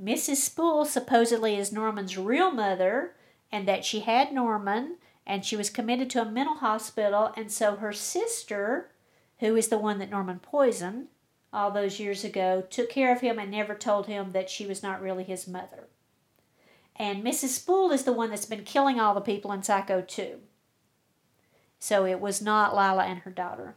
Mrs. 0.03 0.37
Spool 0.37 0.85
supposedly 0.85 1.57
is 1.57 1.73
Norman's 1.73 2.17
real 2.17 2.51
mother 2.51 3.15
and 3.53 3.69
that 3.69 3.85
she 3.85 4.01
had 4.01 4.33
Norman 4.33 4.97
and 5.27 5.45
she 5.45 5.57
was 5.57 5.71
committed 5.71 6.11
to 6.11 6.23
a 6.23 6.31
mental 6.31 6.57
hospital. 6.57 7.33
And 7.37 7.53
so 7.53 7.77
her 7.77 7.93
sister, 7.93 8.91
who 9.39 9.55
is 9.55 9.69
the 9.69 9.79
one 9.79 9.99
that 9.99 10.11
Norman 10.11 10.41
poisoned 10.41 11.09
all 11.53 11.71
those 11.71 11.99
years 11.99 12.25
ago, 12.25 12.65
took 12.71 12.91
care 12.91 13.13
of 13.13 13.21
him 13.21 13.39
and 13.39 13.51
never 13.51 13.75
told 13.75 14.07
him 14.07 14.33
that 14.33 14.51
she 14.51 14.67
was 14.67 14.83
not 14.83 15.03
really 15.03 15.25
his 15.25 15.49
mother. 15.49 15.89
And 16.97 17.25
Mrs. 17.25 17.49
Spool 17.49 17.91
is 17.93 18.05
the 18.05 18.13
one 18.13 18.31
that's 18.31 18.45
been 18.45 18.65
killing 18.65 19.01
all 19.01 19.15
the 19.15 19.21
people 19.21 19.53
in 19.53 19.63
Psycho 19.63 20.03
2. 20.03 20.39
So 21.79 22.05
it 22.05 22.21
was 22.21 22.43
not 22.43 22.75
Lila 22.75 23.05
and 23.05 23.21
her 23.21 23.31
daughter. 23.31 23.75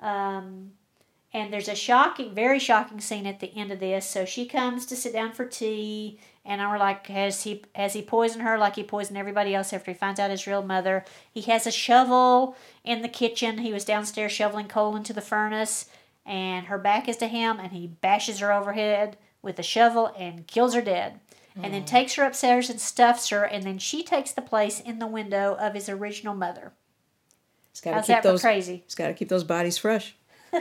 Um, 0.00 0.72
and 1.32 1.52
there's 1.52 1.68
a 1.68 1.74
shocking, 1.74 2.34
very 2.34 2.58
shocking 2.58 3.00
scene 3.00 3.26
at 3.26 3.40
the 3.40 3.54
end 3.54 3.70
of 3.70 3.80
this. 3.80 4.08
So 4.08 4.24
she 4.24 4.46
comes 4.46 4.86
to 4.86 4.96
sit 4.96 5.12
down 5.12 5.32
for 5.32 5.44
tea, 5.44 6.18
and 6.44 6.62
I'm 6.62 6.78
like, 6.78 7.06
has 7.08 7.42
he 7.42 7.64
has 7.74 7.92
he 7.92 8.00
poisoned 8.00 8.42
her 8.42 8.56
like 8.56 8.76
he 8.76 8.82
poisoned 8.82 9.18
everybody 9.18 9.54
else 9.54 9.74
after 9.74 9.90
he 9.90 9.96
finds 9.96 10.18
out 10.18 10.30
his 10.30 10.46
real 10.46 10.62
mother? 10.62 11.04
He 11.30 11.42
has 11.42 11.66
a 11.66 11.70
shovel 11.70 12.56
in 12.82 13.02
the 13.02 13.08
kitchen. 13.08 13.58
He 13.58 13.74
was 13.74 13.84
downstairs 13.84 14.32
shoveling 14.32 14.68
coal 14.68 14.96
into 14.96 15.12
the 15.12 15.20
furnace, 15.20 15.90
and 16.28 16.66
her 16.66 16.78
back 16.78 17.08
is 17.08 17.16
to 17.16 17.26
him, 17.26 17.58
and 17.58 17.72
he 17.72 17.86
bashes 17.86 18.38
her 18.38 18.52
overhead 18.52 19.16
with 19.42 19.58
a 19.58 19.62
shovel 19.62 20.12
and 20.16 20.46
kills 20.46 20.74
her 20.74 20.82
dead. 20.82 21.20
And 21.60 21.74
then 21.74 21.84
takes 21.84 22.14
her 22.14 22.22
upstairs 22.22 22.70
and 22.70 22.80
stuffs 22.80 23.30
her, 23.30 23.42
and 23.42 23.64
then 23.64 23.78
she 23.78 24.04
takes 24.04 24.30
the 24.30 24.40
place 24.40 24.78
in 24.78 25.00
the 25.00 25.08
window 25.08 25.56
of 25.58 25.74
his 25.74 25.88
original 25.88 26.32
mother. 26.36 26.70
He's 27.72 27.80
got 27.80 27.90
to 27.90 27.96
How's 27.96 28.06
keep 28.06 28.14
that 28.14 28.22
for 28.22 28.28
those. 28.28 28.42
crazy? 28.42 28.82
He's 28.84 28.94
got 28.94 29.08
to 29.08 29.14
keep 29.14 29.28
those 29.28 29.42
bodies 29.42 29.76
fresh. 29.76 30.14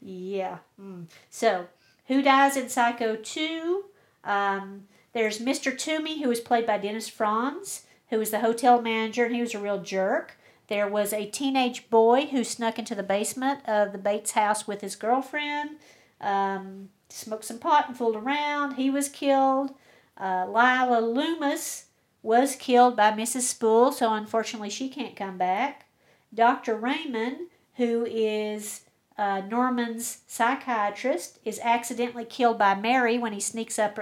Yeah. 0.00 0.58
Mm. 0.80 1.06
So, 1.30 1.66
who 2.06 2.22
dies 2.22 2.56
in 2.56 2.68
Psycho 2.68 3.16
2? 3.16 3.84
Um, 4.24 4.84
there's 5.12 5.38
Mr. 5.38 5.76
Toomey, 5.76 6.22
who 6.22 6.28
was 6.28 6.40
played 6.40 6.66
by 6.66 6.78
Dennis 6.78 7.08
Franz, 7.08 7.82
who 8.10 8.18
was 8.18 8.30
the 8.30 8.40
hotel 8.40 8.80
manager, 8.80 9.24
and 9.24 9.34
he 9.34 9.40
was 9.40 9.54
a 9.54 9.58
real 9.58 9.80
jerk. 9.82 10.37
There 10.68 10.86
was 10.86 11.12
a 11.12 11.26
teenage 11.26 11.88
boy 11.88 12.26
who 12.26 12.44
snuck 12.44 12.78
into 12.78 12.94
the 12.94 13.02
basement 13.02 13.66
of 13.66 13.92
the 13.92 13.98
Bates 13.98 14.32
house 14.32 14.66
with 14.66 14.82
his 14.82 14.96
girlfriend, 14.96 15.76
um, 16.20 16.90
smoked 17.08 17.46
some 17.46 17.58
pot 17.58 17.88
and 17.88 17.96
fooled 17.96 18.16
around. 18.16 18.74
He 18.74 18.90
was 18.90 19.08
killed. 19.08 19.74
Uh, 20.18 20.44
Lila 20.46 21.00
Loomis 21.00 21.86
was 22.22 22.56
killed 22.56 22.96
by 22.96 23.12
Mrs. 23.12 23.42
Spool, 23.42 23.92
so 23.92 24.12
unfortunately 24.12 24.68
she 24.68 24.88
can't 24.88 25.16
come 25.16 25.38
back. 25.38 25.86
Dr. 26.34 26.76
Raymond, 26.76 27.48
who 27.76 28.04
is 28.04 28.82
uh, 29.16 29.40
Norman's 29.48 30.18
psychiatrist, 30.26 31.38
is 31.44 31.60
accidentally 31.60 32.24
killed 32.26 32.58
by 32.58 32.74
Mary 32.74 33.16
when 33.16 33.32
he 33.32 33.40
sneaks 33.40 33.78
up 33.78 33.98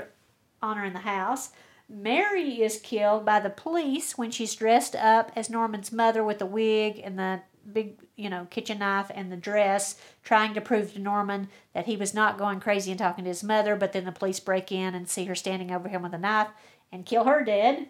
on 0.60 0.76
her 0.78 0.84
in 0.84 0.94
the 0.94 1.00
house. 1.00 1.50
Mary 1.88 2.62
is 2.62 2.80
killed 2.80 3.24
by 3.24 3.38
the 3.38 3.50
police 3.50 4.18
when 4.18 4.30
she's 4.30 4.54
dressed 4.54 4.96
up 4.96 5.30
as 5.36 5.48
Norman's 5.48 5.92
mother 5.92 6.24
with 6.24 6.38
the 6.38 6.46
wig 6.46 7.00
and 7.02 7.18
the 7.18 7.40
big, 7.72 7.98
you 8.16 8.28
know, 8.28 8.46
kitchen 8.50 8.78
knife 8.78 9.10
and 9.14 9.30
the 9.30 9.36
dress, 9.36 9.96
trying 10.24 10.54
to 10.54 10.60
prove 10.60 10.92
to 10.92 10.98
Norman 10.98 11.48
that 11.74 11.86
he 11.86 11.96
was 11.96 12.14
not 12.14 12.38
going 12.38 12.60
crazy 12.60 12.90
and 12.90 12.98
talking 12.98 13.24
to 13.24 13.30
his 13.30 13.44
mother, 13.44 13.76
but 13.76 13.92
then 13.92 14.04
the 14.04 14.12
police 14.12 14.40
break 14.40 14.72
in 14.72 14.94
and 14.94 15.08
see 15.08 15.24
her 15.26 15.34
standing 15.34 15.70
over 15.70 15.88
him 15.88 16.02
with 16.02 16.12
a 16.12 16.18
knife 16.18 16.48
and 16.90 17.06
kill 17.06 17.24
her 17.24 17.44
dead. 17.44 17.88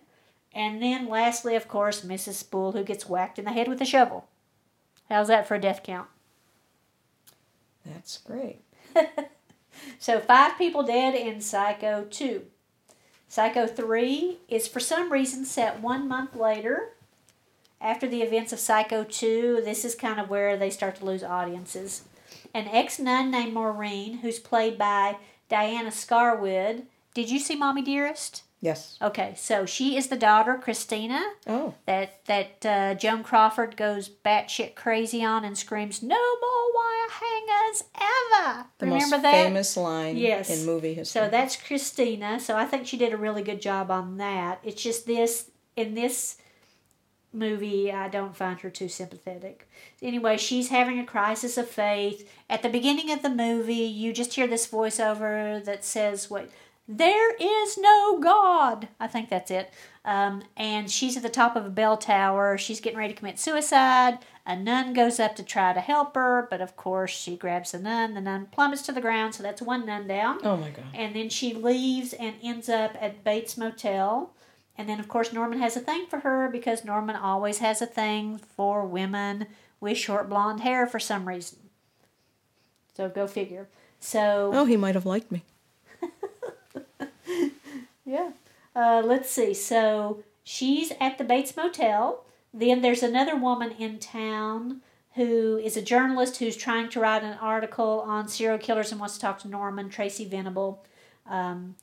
And 0.52 0.82
then 0.82 1.08
lastly, 1.08 1.54
of 1.54 1.68
course, 1.68 2.02
Mrs. 2.02 2.34
Spool, 2.34 2.72
who 2.72 2.84
gets 2.84 3.08
whacked 3.08 3.38
in 3.38 3.44
the 3.44 3.52
head 3.52 3.68
with 3.68 3.80
a 3.80 3.86
shovel. 3.86 4.26
How's 5.08 5.28
that 5.28 5.46
for 5.46 5.54
a 5.54 5.60
death 5.60 5.82
count? 5.82 6.08
That's 7.84 8.18
great. 8.18 8.62
so 9.98 10.18
five 10.18 10.58
people 10.58 10.82
dead 10.82 11.14
in 11.14 11.40
Psycho 11.40 12.06
2. 12.10 12.42
Psycho 13.28 13.66
3 13.66 14.38
is 14.48 14.68
for 14.68 14.80
some 14.80 15.12
reason 15.12 15.44
set 15.44 15.80
one 15.80 16.08
month 16.08 16.34
later 16.34 16.90
after 17.80 18.08
the 18.08 18.22
events 18.22 18.52
of 18.52 18.60
Psycho 18.60 19.04
2. 19.04 19.62
This 19.64 19.84
is 19.84 19.94
kind 19.94 20.20
of 20.20 20.30
where 20.30 20.56
they 20.56 20.70
start 20.70 20.96
to 20.96 21.04
lose 21.04 21.22
audiences. 21.22 22.04
An 22.54 22.68
ex 22.68 22.98
nun 22.98 23.30
named 23.30 23.52
Maureen, 23.52 24.18
who's 24.18 24.38
played 24.38 24.78
by 24.78 25.16
Diana 25.48 25.90
Scarwid. 25.90 26.84
Did 27.14 27.30
you 27.30 27.38
see 27.38 27.56
Mommy 27.56 27.82
Dearest? 27.82 28.42
Yes. 28.60 28.96
Okay, 29.02 29.34
so 29.36 29.66
she 29.66 29.96
is 29.96 30.08
the 30.08 30.16
daughter, 30.16 30.54
Christina, 30.60 31.22
Oh, 31.46 31.74
that 31.84 32.24
that 32.24 32.64
uh, 32.66 32.94
Joan 32.94 33.22
Crawford 33.22 33.76
goes 33.76 34.08
batshit 34.08 34.74
crazy 34.74 35.22
on 35.24 35.44
and 35.44 35.56
screams, 35.58 36.02
"No 36.02 36.16
more 36.16 36.74
wire 36.74 37.10
hangers 37.20 37.84
ever!" 37.94 38.66
the 38.78 38.86
Remember 38.86 39.16
most 39.16 39.22
that? 39.22 39.44
famous 39.44 39.76
line 39.76 40.16
Yes. 40.16 40.48
in 40.48 40.64
movie 40.66 40.94
history. 40.94 41.20
So 41.22 41.28
that's 41.28 41.54
Christina. 41.56 42.40
So 42.40 42.56
I 42.56 42.64
think 42.64 42.86
she 42.86 42.96
did 42.96 43.12
a 43.12 43.16
really 43.18 43.42
good 43.42 43.60
job 43.60 43.90
on 43.90 44.16
that. 44.16 44.58
It's 44.64 44.82
just 44.82 45.06
this 45.06 45.50
in 45.76 45.94
this 45.94 46.38
movie, 47.32 47.92
I 47.92 48.08
don't 48.08 48.34
find 48.34 48.58
her 48.60 48.70
too 48.70 48.88
sympathetic. 48.88 49.68
Anyway, 50.00 50.38
she's 50.38 50.70
having 50.70 50.98
a 50.98 51.04
crisis 51.04 51.58
of 51.58 51.68
faith. 51.68 52.26
At 52.48 52.62
the 52.62 52.70
beginning 52.70 53.10
of 53.10 53.20
the 53.22 53.28
movie, 53.28 53.74
you 53.74 54.14
just 54.14 54.32
hear 54.34 54.46
this 54.46 54.66
voiceover 54.66 55.62
that 55.64 55.84
says, 55.84 56.30
"What? 56.30 56.48
There 56.88 57.34
is 57.36 57.76
no 57.78 58.18
God." 58.20 58.88
I 59.00 59.06
think 59.06 59.28
that's 59.28 59.50
it. 59.50 59.72
Um, 60.04 60.44
and 60.56 60.88
she's 60.90 61.16
at 61.16 61.22
the 61.24 61.28
top 61.28 61.56
of 61.56 61.66
a 61.66 61.70
bell 61.70 61.96
tower. 61.96 62.56
She's 62.56 62.80
getting 62.80 62.98
ready 62.98 63.12
to 63.12 63.18
commit 63.18 63.38
suicide. 63.40 64.18
A 64.46 64.54
nun 64.54 64.92
goes 64.92 65.18
up 65.18 65.34
to 65.36 65.42
try 65.42 65.72
to 65.72 65.80
help 65.80 66.14
her, 66.14 66.46
but 66.48 66.60
of 66.60 66.76
course 66.76 67.10
she 67.10 67.36
grabs 67.36 67.72
the 67.72 67.80
nun. 67.80 68.14
The 68.14 68.20
nun 68.20 68.46
plummets 68.52 68.82
to 68.82 68.92
the 68.92 69.00
ground, 69.00 69.34
so 69.34 69.42
that's 69.42 69.60
one 69.60 69.84
nun 69.86 70.06
down. 70.06 70.38
oh 70.44 70.56
my 70.56 70.70
God. 70.70 70.84
And 70.94 71.16
then 71.16 71.28
she 71.28 71.52
leaves 71.52 72.12
and 72.12 72.36
ends 72.42 72.68
up 72.68 72.96
at 73.00 73.24
Bates 73.24 73.56
Motel. 73.56 74.32
And 74.78 74.88
then, 74.88 75.00
of 75.00 75.08
course, 75.08 75.32
Norman 75.32 75.58
has 75.58 75.74
a 75.76 75.80
thing 75.80 76.06
for 76.06 76.20
her 76.20 76.48
because 76.52 76.84
Norman 76.84 77.16
always 77.16 77.58
has 77.58 77.80
a 77.82 77.86
thing 77.86 78.36
for 78.38 78.84
women 78.84 79.46
with 79.80 79.96
short 79.96 80.28
blonde 80.28 80.60
hair 80.60 80.86
for 80.86 81.00
some 81.00 81.26
reason. 81.26 81.58
So 82.94 83.08
go 83.08 83.26
figure. 83.26 83.68
So, 83.98 84.50
Oh, 84.54 84.64
he 84.66 84.76
might 84.76 84.94
have 84.94 85.06
liked 85.06 85.32
me. 85.32 85.42
Yeah. 88.06 88.30
Uh, 88.74 89.02
let's 89.04 89.28
see. 89.28 89.52
So 89.52 90.22
she's 90.44 90.92
at 91.00 91.18
the 91.18 91.24
Bates 91.24 91.56
Motel. 91.56 92.24
Then 92.54 92.80
there's 92.80 93.02
another 93.02 93.36
woman 93.36 93.72
in 93.72 93.98
town 93.98 94.80
who 95.14 95.56
is 95.56 95.76
a 95.76 95.82
journalist 95.82 96.36
who's 96.36 96.56
trying 96.56 96.88
to 96.90 97.00
write 97.00 97.24
an 97.24 97.38
article 97.40 98.04
on 98.06 98.28
serial 98.28 98.58
killers 98.58 98.90
and 98.92 99.00
wants 99.00 99.14
to 99.14 99.20
talk 99.20 99.38
to 99.40 99.48
Norman, 99.48 99.88
Tracy 99.88 100.26
Venable. 100.26 100.84
Um, 101.28 101.74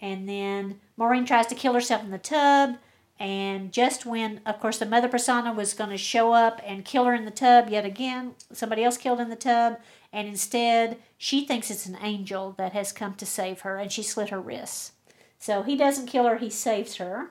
and 0.00 0.28
then 0.28 0.80
Maureen 0.96 1.24
tries 1.24 1.46
to 1.48 1.54
kill 1.54 1.72
herself 1.72 2.02
in 2.02 2.10
the 2.10 2.18
tub. 2.18 2.76
And 3.18 3.70
just 3.70 4.06
when, 4.06 4.40
of 4.46 4.58
course, 4.60 4.78
the 4.78 4.86
mother 4.86 5.08
persona 5.08 5.52
was 5.52 5.74
going 5.74 5.90
to 5.90 5.98
show 5.98 6.32
up 6.32 6.60
and 6.64 6.84
kill 6.84 7.04
her 7.04 7.14
in 7.14 7.26
the 7.26 7.30
tub 7.30 7.68
yet 7.68 7.84
again, 7.84 8.34
somebody 8.52 8.82
else 8.82 8.96
killed 8.96 9.20
in 9.20 9.28
the 9.28 9.36
tub. 9.36 9.78
And 10.12 10.26
instead, 10.26 10.96
she 11.16 11.46
thinks 11.46 11.70
it's 11.70 11.86
an 11.86 11.98
angel 12.00 12.54
that 12.58 12.72
has 12.72 12.92
come 12.92 13.14
to 13.14 13.26
save 13.26 13.60
her 13.60 13.76
and 13.76 13.92
she 13.92 14.02
slit 14.02 14.30
her 14.30 14.40
wrists. 14.40 14.92
So 15.40 15.62
he 15.62 15.74
doesn't 15.74 16.06
kill 16.06 16.26
her, 16.26 16.36
he 16.36 16.50
saves 16.50 16.96
her. 16.96 17.30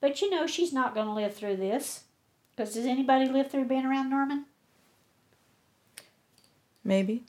But 0.00 0.20
you 0.20 0.28
know, 0.28 0.46
she's 0.46 0.72
not 0.72 0.94
going 0.94 1.06
to 1.06 1.12
live 1.12 1.34
through 1.34 1.56
this. 1.56 2.02
Because 2.54 2.74
does 2.74 2.86
anybody 2.86 3.28
live 3.28 3.50
through 3.50 3.66
being 3.66 3.86
around 3.86 4.10
Norman? 4.10 4.46
Maybe. 6.84 7.24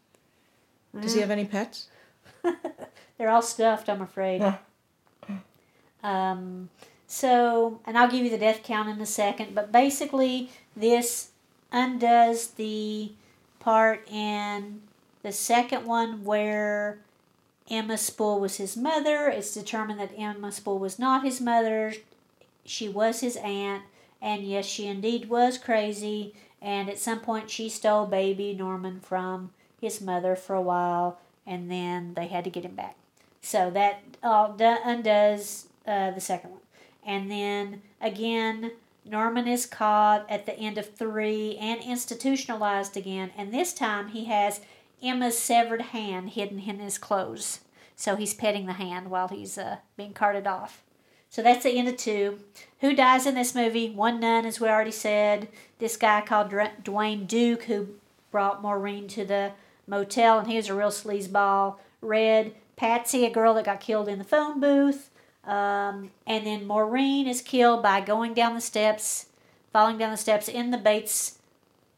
Does 1.00 1.14
he 1.14 1.22
have 1.22 1.32
any 1.32 1.46
pets? 1.46 1.88
They're 3.18 3.30
all 3.30 3.42
stuffed, 3.42 3.90
I'm 3.90 4.02
afraid. 4.02 4.42
Um, 6.04 6.70
so, 7.06 7.82
and 7.86 7.98
I'll 7.98 8.10
give 8.10 8.24
you 8.24 8.30
the 8.30 8.38
death 8.38 8.64
count 8.64 8.90
in 8.90 9.00
a 9.02 9.06
second, 9.06 9.54
but 9.54 9.72
basically, 9.72 10.50
this 10.76 11.32
undoes 11.72 12.48
the 12.48 13.12
part 13.60 14.08
in 14.10 14.82
the 15.24 15.32
second 15.32 15.86
one 15.86 16.24
where 16.24 17.00
Emma 17.70 17.98
Spool 17.98 18.40
was 18.40 18.58
his 18.58 18.78
mother. 18.78 19.28
It's 19.28 19.54
determined 19.54 20.00
that 20.00 20.18
Emma 20.18 20.52
Spool 20.52 20.80
was 20.80 20.98
not 20.98 21.24
his 21.24 21.42
mother. 21.42 21.94
She 22.66 22.90
was 22.90 23.22
his 23.22 23.38
aunt, 23.38 23.84
and 24.22 24.44
yes, 24.44 24.66
she 24.66 24.88
indeed 24.88 25.30
was 25.30 25.58
crazy. 25.58 26.34
And 26.62 26.90
at 26.90 27.00
some 27.00 27.20
point, 27.20 27.50
she 27.50 27.70
stole 27.70 28.06
baby 28.06 28.54
Norman 28.54 29.00
from 29.00 29.52
his 29.80 30.02
mother 30.02 30.36
for 30.36 30.56
a 30.56 30.62
while, 30.62 31.20
and 31.46 31.70
then 31.70 32.14
they 32.16 32.28
had 32.28 32.44
to 32.46 32.50
get 32.50 32.66
him 32.66 32.76
back. 32.76 32.96
So 33.42 33.70
that 33.72 34.02
all 34.24 34.54
do- 34.54 34.78
undoes 34.84 35.68
uh, 35.86 36.12
the 36.12 36.22
second 36.22 36.52
one. 36.52 36.62
And 37.06 37.32
then 37.32 37.82
again, 38.02 38.72
Norman 39.06 39.48
is 39.48 39.66
caught 39.66 40.30
at 40.30 40.46
the 40.46 40.58
end 40.58 40.78
of 40.78 40.94
three 40.94 41.56
and 41.58 41.82
institutionalized 41.82 42.98
again. 42.98 43.32
And 43.38 43.54
this 43.54 43.74
time 43.74 44.10
he 44.10 44.26
has 44.26 44.60
Emma's 45.02 45.38
severed 45.38 45.82
hand 45.82 46.32
hidden 46.32 46.60
in 46.60 46.80
his 46.80 46.98
clothes. 46.98 47.62
So 47.96 48.16
he's 48.16 48.34
petting 48.34 48.66
the 48.66 48.74
hand 48.74 49.10
while 49.10 49.28
he's 49.28 49.58
uh, 49.58 49.78
being 49.96 50.14
carted 50.14 50.46
off. 50.46 50.84
So 51.30 51.42
that's 51.42 51.64
the 51.64 51.72
end 51.72 51.88
of 51.88 51.98
two. 51.98 52.40
Who 52.80 52.96
dies 52.96 53.26
in 53.26 53.36
this 53.36 53.56
movie? 53.56 53.90
One 53.90 54.20
nun, 54.20 54.46
as 54.46 54.60
we 54.60 54.70
already 54.70 54.92
said. 54.92 55.50
This 55.80 55.98
guy 55.98 56.22
called 56.22 56.54
Duane 56.84 57.26
Duke, 57.26 57.64
who 57.64 57.90
brought 58.32 58.62
Maureen 58.62 59.08
to 59.10 59.26
the 59.26 59.52
motel, 59.88 60.40
and 60.40 60.48
he 60.48 60.58
was 60.58 60.70
a 60.70 60.74
real 60.74 60.90
sleazeball. 60.90 61.78
Red, 62.02 62.54
Patsy, 62.76 63.26
a 63.26 63.30
girl 63.30 63.54
that 63.56 63.66
got 63.66 63.80
killed 63.80 64.08
in 64.08 64.20
the 64.20 64.24
phone 64.24 64.60
booth. 64.60 65.10
Um, 65.44 66.12
and 66.26 66.46
then 66.46 66.68
Maureen 66.68 67.28
is 67.28 67.42
killed 67.42 67.82
by 67.82 68.02
going 68.02 68.34
down 68.34 68.54
the 68.54 68.62
steps, 68.62 69.28
falling 69.72 69.98
down 69.98 70.12
the 70.12 70.18
steps 70.18 70.48
in 70.48 70.72
the 70.72 70.78
Bates 70.78 71.40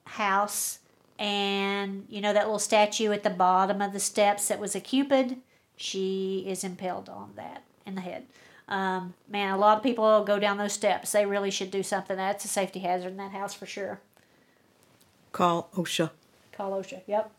house. 0.05 0.78
And 1.19 2.05
you 2.09 2.21
know 2.21 2.33
that 2.33 2.45
little 2.45 2.59
statue 2.59 3.11
at 3.11 3.23
the 3.23 3.29
bottom 3.29 3.81
of 3.81 3.93
the 3.93 3.99
steps 3.99 4.47
that 4.47 4.59
was 4.59 4.73
a 4.73 4.79
Cupid? 4.79 5.37
She 5.75 6.45
is 6.47 6.63
impaled 6.63 7.09
on 7.09 7.33
that 7.35 7.63
in 7.85 7.95
the 7.95 8.01
head. 8.01 8.25
Um, 8.69 9.15
man, 9.27 9.53
a 9.53 9.57
lot 9.57 9.77
of 9.77 9.83
people 9.83 10.23
go 10.23 10.39
down 10.39 10.57
those 10.57 10.73
steps. 10.73 11.11
They 11.11 11.25
really 11.25 11.51
should 11.51 11.71
do 11.71 11.83
something. 11.83 12.15
That's 12.15 12.45
a 12.45 12.47
safety 12.47 12.79
hazard 12.79 13.09
in 13.09 13.17
that 13.17 13.31
house 13.31 13.53
for 13.53 13.65
sure. 13.65 13.99
Call 15.31 15.69
OSHA. 15.75 16.11
Call 16.51 16.71
OSHA. 16.71 17.01
Yep. 17.07 17.31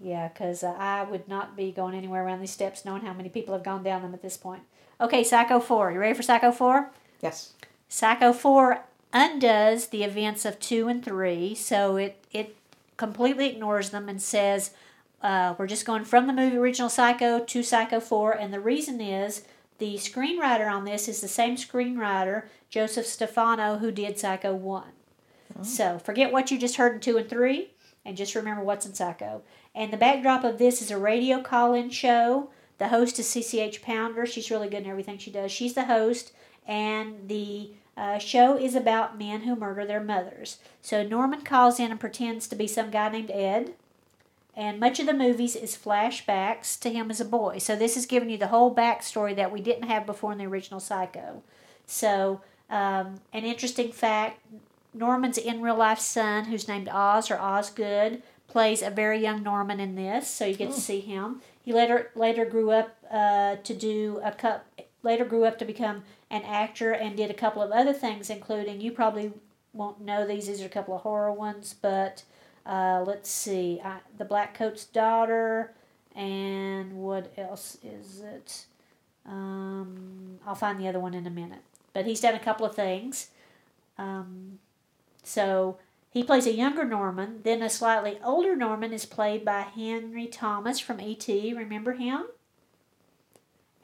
Yeah, 0.00 0.28
because 0.28 0.64
uh, 0.64 0.74
I 0.78 1.04
would 1.04 1.28
not 1.28 1.56
be 1.56 1.70
going 1.70 1.94
anywhere 1.94 2.24
around 2.24 2.40
these 2.40 2.50
steps 2.50 2.84
knowing 2.84 3.02
how 3.02 3.12
many 3.12 3.28
people 3.28 3.54
have 3.54 3.62
gone 3.62 3.84
down 3.84 4.02
them 4.02 4.14
at 4.14 4.22
this 4.22 4.36
point. 4.36 4.62
Okay, 5.00 5.22
Psycho 5.22 5.60
4. 5.60 5.92
You 5.92 5.98
ready 6.00 6.14
for 6.14 6.22
Psycho 6.22 6.50
4? 6.50 6.90
Yes. 7.20 7.52
Psycho 7.88 8.32
4 8.32 8.84
undoes 9.12 9.88
the 9.88 10.02
events 10.02 10.44
of 10.44 10.58
2 10.58 10.88
and 10.88 11.04
3, 11.04 11.54
so 11.54 11.96
it, 11.96 12.24
it 12.32 12.56
completely 13.02 13.48
ignores 13.48 13.90
them 13.90 14.08
and 14.08 14.22
says 14.22 14.70
uh, 15.22 15.56
we're 15.58 15.66
just 15.66 15.84
going 15.84 16.04
from 16.04 16.28
the 16.28 16.32
movie 16.32 16.56
original 16.56 16.88
Psycho 16.88 17.40
to 17.40 17.62
Psycho 17.64 17.98
4, 17.98 18.30
and 18.30 18.54
the 18.54 18.60
reason 18.60 19.00
is 19.00 19.42
the 19.78 19.96
screenwriter 19.96 20.70
on 20.70 20.84
this 20.84 21.08
is 21.08 21.20
the 21.20 21.26
same 21.26 21.56
screenwriter, 21.56 22.44
Joseph 22.70 23.06
Stefano, 23.06 23.78
who 23.78 23.90
did 23.90 24.20
Psycho 24.20 24.54
1. 24.54 24.84
So 25.62 25.98
forget 25.98 26.30
what 26.30 26.52
you 26.52 26.58
just 26.58 26.76
heard 26.76 26.94
in 26.94 27.00
2 27.00 27.16
and 27.16 27.28
3, 27.28 27.72
and 28.04 28.16
just 28.16 28.36
remember 28.36 28.62
what's 28.62 28.86
in 28.86 28.94
Psycho. 28.94 29.42
And 29.74 29.92
the 29.92 29.96
backdrop 29.96 30.44
of 30.44 30.58
this 30.58 30.80
is 30.80 30.92
a 30.92 30.96
radio 30.96 31.42
call 31.42 31.74
in 31.74 31.90
show. 31.90 32.50
The 32.78 32.88
host 32.88 33.18
is 33.18 33.26
CCH 33.26 33.82
Pounder. 33.82 34.26
She's 34.26 34.50
really 34.50 34.68
good 34.68 34.84
in 34.84 34.90
everything 34.90 35.18
she 35.18 35.32
does. 35.32 35.50
She's 35.50 35.74
the 35.74 35.86
host, 35.86 36.32
and 36.68 37.28
the 37.28 37.72
uh, 37.96 38.18
show 38.18 38.56
is 38.56 38.74
about 38.74 39.18
men 39.18 39.42
who 39.42 39.54
murder 39.54 39.84
their 39.84 40.02
mothers. 40.02 40.58
So 40.80 41.02
Norman 41.02 41.42
calls 41.42 41.78
in 41.78 41.90
and 41.90 42.00
pretends 42.00 42.46
to 42.48 42.56
be 42.56 42.66
some 42.66 42.90
guy 42.90 43.08
named 43.10 43.30
Ed. 43.30 43.74
And 44.54 44.78
much 44.78 45.00
of 45.00 45.06
the 45.06 45.14
movies 45.14 45.56
is 45.56 45.76
flashbacks 45.76 46.78
to 46.80 46.90
him 46.90 47.10
as 47.10 47.20
a 47.20 47.24
boy. 47.24 47.58
So 47.58 47.74
this 47.74 47.96
is 47.96 48.04
giving 48.06 48.28
you 48.30 48.36
the 48.38 48.48
whole 48.48 48.74
backstory 48.74 49.34
that 49.36 49.50
we 49.52 49.60
didn't 49.60 49.88
have 49.88 50.04
before 50.04 50.32
in 50.32 50.38
the 50.38 50.46
original 50.46 50.80
Psycho. 50.80 51.42
So 51.86 52.42
um, 52.68 53.20
an 53.32 53.44
interesting 53.44 53.92
fact 53.92 54.40
Norman's 54.94 55.38
in 55.38 55.62
real 55.62 55.76
life 55.76 55.98
son, 55.98 56.44
who's 56.46 56.68
named 56.68 56.88
Oz 56.92 57.30
or 57.30 57.38
Osgood, 57.38 58.22
plays 58.46 58.82
a 58.82 58.90
very 58.90 59.18
young 59.18 59.42
Norman 59.42 59.80
in 59.80 59.94
this, 59.94 60.28
so 60.28 60.44
you 60.44 60.54
get 60.54 60.68
Oh. 60.68 60.72
to 60.74 60.80
see 60.80 61.00
him. 61.00 61.40
He 61.62 61.72
later 61.72 62.10
later 62.14 62.44
grew 62.44 62.70
up 62.72 62.94
uh, 63.10 63.56
to 63.56 63.74
do 63.74 64.20
a 64.22 64.32
cup. 64.32 64.66
Later 65.02 65.24
grew 65.24 65.44
up 65.44 65.58
to 65.58 65.64
become 65.64 66.04
an 66.30 66.42
actor 66.42 66.92
and 66.92 67.16
did 67.16 67.30
a 67.30 67.34
couple 67.34 67.62
of 67.62 67.72
other 67.72 67.92
things, 67.92 68.30
including 68.30 68.80
you 68.80 68.92
probably 68.92 69.32
won't 69.72 70.00
know 70.00 70.26
these. 70.26 70.46
These 70.46 70.62
are 70.62 70.66
a 70.66 70.70
couple 70.70 70.94
of 70.94 71.02
horror 71.02 71.32
ones, 71.32 71.74
but 71.80 72.22
uh, 72.64 73.02
let's 73.06 73.30
see, 73.30 73.80
I, 73.84 73.98
the 74.16 74.24
Black 74.24 74.54
Coat's 74.54 74.84
daughter, 74.84 75.72
and 76.14 76.92
what 76.92 77.32
else 77.36 77.78
is 77.82 78.20
it? 78.20 78.66
Um, 79.26 80.38
I'll 80.46 80.54
find 80.54 80.80
the 80.80 80.88
other 80.88 81.00
one 81.00 81.14
in 81.14 81.26
a 81.26 81.30
minute. 81.30 81.62
But 81.92 82.06
he's 82.06 82.20
done 82.20 82.34
a 82.34 82.40
couple 82.40 82.66
of 82.66 82.74
things. 82.74 83.28
Um, 83.98 84.58
so 85.22 85.78
he 86.10 86.22
plays 86.22 86.46
a 86.46 86.54
younger 86.54 86.84
Norman. 86.84 87.40
Then 87.42 87.62
a 87.62 87.70
slightly 87.70 88.18
older 88.24 88.56
Norman 88.56 88.92
is 88.92 89.06
played 89.06 89.44
by 89.44 89.62
Henry 89.62 90.26
Thomas 90.26 90.78
from 90.78 91.00
E.T. 91.00 91.54
Remember 91.54 91.92
him? 91.92 92.24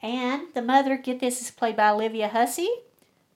And 0.01 0.47
the 0.53 0.61
mother, 0.61 0.97
get 0.97 1.19
this, 1.19 1.41
is 1.41 1.51
played 1.51 1.75
by 1.75 1.89
Olivia 1.89 2.29
Hussey, 2.29 2.69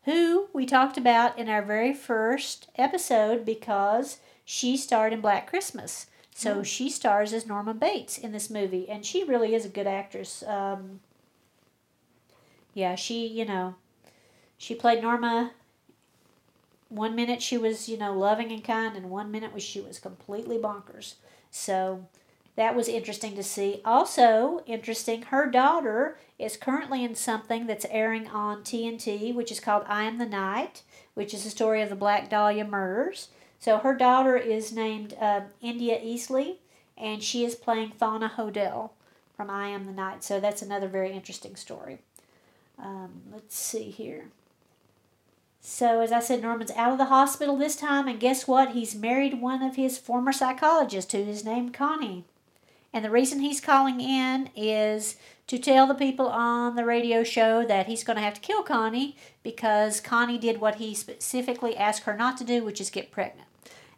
who 0.06 0.48
we 0.54 0.66
talked 0.66 0.98
about 0.98 1.38
in 1.38 1.50
our 1.50 1.62
very 1.62 1.94
first 1.94 2.70
episode 2.78 3.46
because 3.46 4.20
she 4.46 4.78
starred 4.78 5.14
in 5.14 5.22
Black 5.22 5.50
Christmas. 5.50 6.08
So 6.36 6.60
Oh. 6.60 6.64
she 6.64 6.90
stars 6.90 7.32
as 7.34 7.46
Norma 7.46 7.74
Bates 7.74 8.18
in 8.18 8.32
this 8.32 8.50
movie, 8.50 8.90
and 8.90 9.06
she 9.06 9.24
really 9.24 9.54
is 9.54 9.66
a 9.66 9.70
good 9.70 9.88
actress. 9.88 10.42
Um, 10.44 11.00
yeah, 12.74 12.96
she, 12.96 13.28
you 13.28 13.46
know, 13.46 13.76
she 14.58 14.74
played 14.74 15.02
Norma. 15.04 15.52
One 16.90 17.16
minute 17.16 17.42
she 17.42 17.58
was, 17.58 17.88
you 17.90 17.98
know, 17.98 18.14
loving 18.14 18.52
and 18.52 18.64
kind, 18.64 18.96
and 18.96 19.10
one 19.10 19.32
minute 19.32 19.54
was 19.54 19.64
she 19.64 19.82
was 19.82 20.00
completely 20.00 20.58
bonkers. 20.58 21.16
So 21.52 22.08
that 22.56 22.76
was 22.76 22.88
interesting 22.88 23.36
to 23.36 23.44
see. 23.44 23.82
Also 23.86 24.64
interesting, 24.66 25.24
her 25.24 25.46
daughter 25.50 26.18
is 26.40 26.58
currently 26.58 27.04
in 27.04 27.16
something 27.16 27.68
that's 27.68 27.86
airing 27.90 28.28
on 28.28 28.64
TNT, 28.64 29.34
which 29.34 29.52
is 29.52 29.60
called 29.60 29.84
I 29.88 30.04
Am 30.04 30.18
the 30.18 30.26
Night, 30.26 30.82
which 31.14 31.34
is 31.34 31.44
the 31.44 31.50
story 31.50 31.82
of 31.82 31.90
the 31.90 31.96
Black 31.96 32.30
Dahlia 32.30 32.66
murders. 32.66 33.30
So 33.60 33.78
her 33.78 33.96
daughter 33.96 34.36
is 34.36 34.74
named 34.74 35.16
uh, 35.20 35.42
India 35.62 36.00
Easley, 36.00 36.58
and 36.98 37.24
she 37.24 37.46
is 37.46 37.56
playing 37.56 37.92
Fauna 37.92 38.34
Hodel 38.36 38.92
from 39.36 39.50
I 39.50 39.68
Am 39.68 39.86
the 39.86 39.92
Night. 39.92 40.24
So 40.24 40.40
that's 40.40 40.62
another 40.62 40.88
very 40.88 41.12
interesting 41.12 41.56
story. 41.56 42.00
Um, 42.78 43.22
let's 43.32 43.56
see 43.56 43.90
here. 43.90 44.26
So, 45.66 46.02
as 46.02 46.12
I 46.12 46.20
said, 46.20 46.42
Norman's 46.42 46.72
out 46.72 46.92
of 46.92 46.98
the 46.98 47.06
hospital 47.06 47.56
this 47.56 47.78
time, 47.78 48.10
and 48.10 48.20
guess 48.20 48.50
what? 48.50 48.72
He's 48.72 48.96
married 48.96 49.40
one 49.40 49.64
of 49.64 49.78
his 49.78 49.98
former 49.98 50.34
psychologists, 50.34 51.14
who 51.14 51.20
is 51.20 51.46
named 51.46 51.74
Connie. 51.74 52.26
And 52.92 53.04
the 53.04 53.10
reason 53.10 53.40
he's 53.40 53.62
calling 53.62 54.02
in 54.02 54.50
is 54.58 55.16
to 55.48 55.58
tell 55.60 55.88
the 55.88 55.94
people 55.94 56.28
on 56.28 56.76
the 56.76 56.86
radio 56.86 57.24
show 57.24 57.66
that 57.66 57.88
he's 57.88 58.04
going 58.04 58.16
to 58.16 58.24
have 58.24 58.36
to 58.36 58.42
kill 58.42 58.64
Connie 58.64 59.18
because 59.44 60.00
Connie 60.00 60.38
did 60.38 60.62
what 60.62 60.76
he 60.76 60.94
specifically 60.94 61.76
asked 61.76 62.04
her 62.04 62.16
not 62.16 62.38
to 62.38 62.44
do, 62.44 62.64
which 62.64 62.80
is 62.80 62.90
get 62.90 63.12
pregnant. 63.12 63.48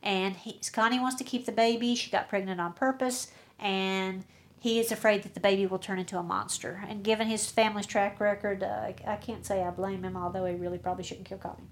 And 0.01 0.35
he, 0.35 0.59
Connie 0.71 0.99
wants 0.99 1.17
to 1.17 1.23
keep 1.23 1.45
the 1.45 1.51
baby. 1.51 1.95
She 1.95 2.11
got 2.11 2.29
pregnant 2.29 2.61
on 2.61 2.73
purpose, 2.73 3.31
and 3.59 4.23
he 4.59 4.79
is 4.79 4.91
afraid 4.91 5.23
that 5.23 5.33
the 5.33 5.39
baby 5.39 5.65
will 5.65 5.79
turn 5.79 5.99
into 5.99 6.17
a 6.17 6.23
monster. 6.23 6.83
And 6.87 7.03
given 7.03 7.27
his 7.27 7.49
family's 7.49 7.85
track 7.85 8.19
record, 8.19 8.63
uh, 8.63 8.91
I 9.05 9.15
can't 9.15 9.45
say 9.45 9.63
I 9.63 9.69
blame 9.69 10.03
him, 10.03 10.17
although 10.17 10.45
he 10.45 10.55
really 10.55 10.77
probably 10.77 11.03
shouldn't 11.03 11.27
kill 11.27 11.37
Connie. 11.37 11.67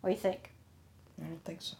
What 0.00 0.10
do 0.10 0.14
you 0.14 0.20
think? 0.20 0.52
I 1.20 1.26
don't 1.26 1.44
think 1.44 1.62
so. 1.62 1.76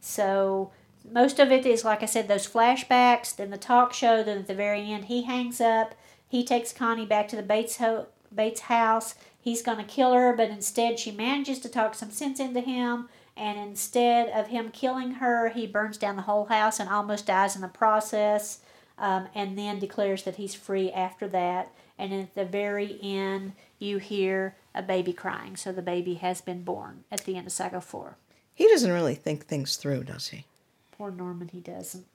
So 0.00 0.72
most 1.10 1.38
of 1.38 1.50
it 1.50 1.66
is, 1.66 1.84
like 1.84 2.02
I 2.02 2.06
said, 2.06 2.28
those 2.28 2.46
flashbacks, 2.46 3.34
then 3.34 3.50
the 3.50 3.58
talk 3.58 3.92
show, 3.92 4.22
then 4.22 4.38
at 4.38 4.46
the 4.46 4.54
very 4.54 4.90
end, 4.90 5.06
he 5.06 5.22
hangs 5.22 5.60
up. 5.60 5.94
He 6.28 6.44
takes 6.44 6.72
Connie 6.72 7.06
back 7.06 7.28
to 7.28 7.36
the 7.36 7.42
Bates, 7.42 7.78
ho- 7.78 8.06
Bates 8.34 8.62
house. 8.62 9.14
He's 9.40 9.62
going 9.62 9.78
to 9.78 9.84
kill 9.84 10.12
her, 10.12 10.34
but 10.36 10.50
instead 10.50 10.98
she 10.98 11.10
manages 11.10 11.58
to 11.60 11.68
talk 11.68 11.94
some 11.94 12.10
sense 12.10 12.38
into 12.38 12.60
him. 12.60 13.08
And 13.36 13.58
instead 13.58 14.28
of 14.30 14.48
him 14.48 14.70
killing 14.70 15.12
her, 15.12 15.48
he 15.50 15.66
burns 15.66 15.96
down 15.96 16.16
the 16.16 16.22
whole 16.22 16.46
house 16.46 16.80
and 16.80 16.90
almost 16.90 17.26
dies 17.26 17.54
in 17.54 17.62
the 17.62 17.68
process. 17.68 18.60
Um, 18.98 19.28
and 19.32 19.56
then 19.56 19.78
declares 19.78 20.24
that 20.24 20.36
he's 20.36 20.56
free 20.56 20.90
after 20.90 21.28
that. 21.28 21.72
And 21.98 22.12
at 22.12 22.34
the 22.34 22.44
very 22.44 22.98
end, 23.00 23.52
you 23.78 23.98
hear 23.98 24.56
a 24.74 24.82
baby 24.82 25.12
crying. 25.12 25.56
So 25.56 25.70
the 25.70 25.82
baby 25.82 26.14
has 26.14 26.40
been 26.40 26.64
born 26.64 27.04
at 27.10 27.24
the 27.24 27.36
end 27.36 27.46
of 27.46 27.52
Psycho 27.52 27.80
4. 27.80 28.16
He 28.54 28.66
doesn't 28.66 28.90
really 28.90 29.14
think 29.14 29.46
things 29.46 29.76
through, 29.76 30.02
does 30.02 30.28
he? 30.28 30.46
Poor 30.90 31.12
Norman, 31.12 31.48
he 31.48 31.60
doesn't. 31.60 32.06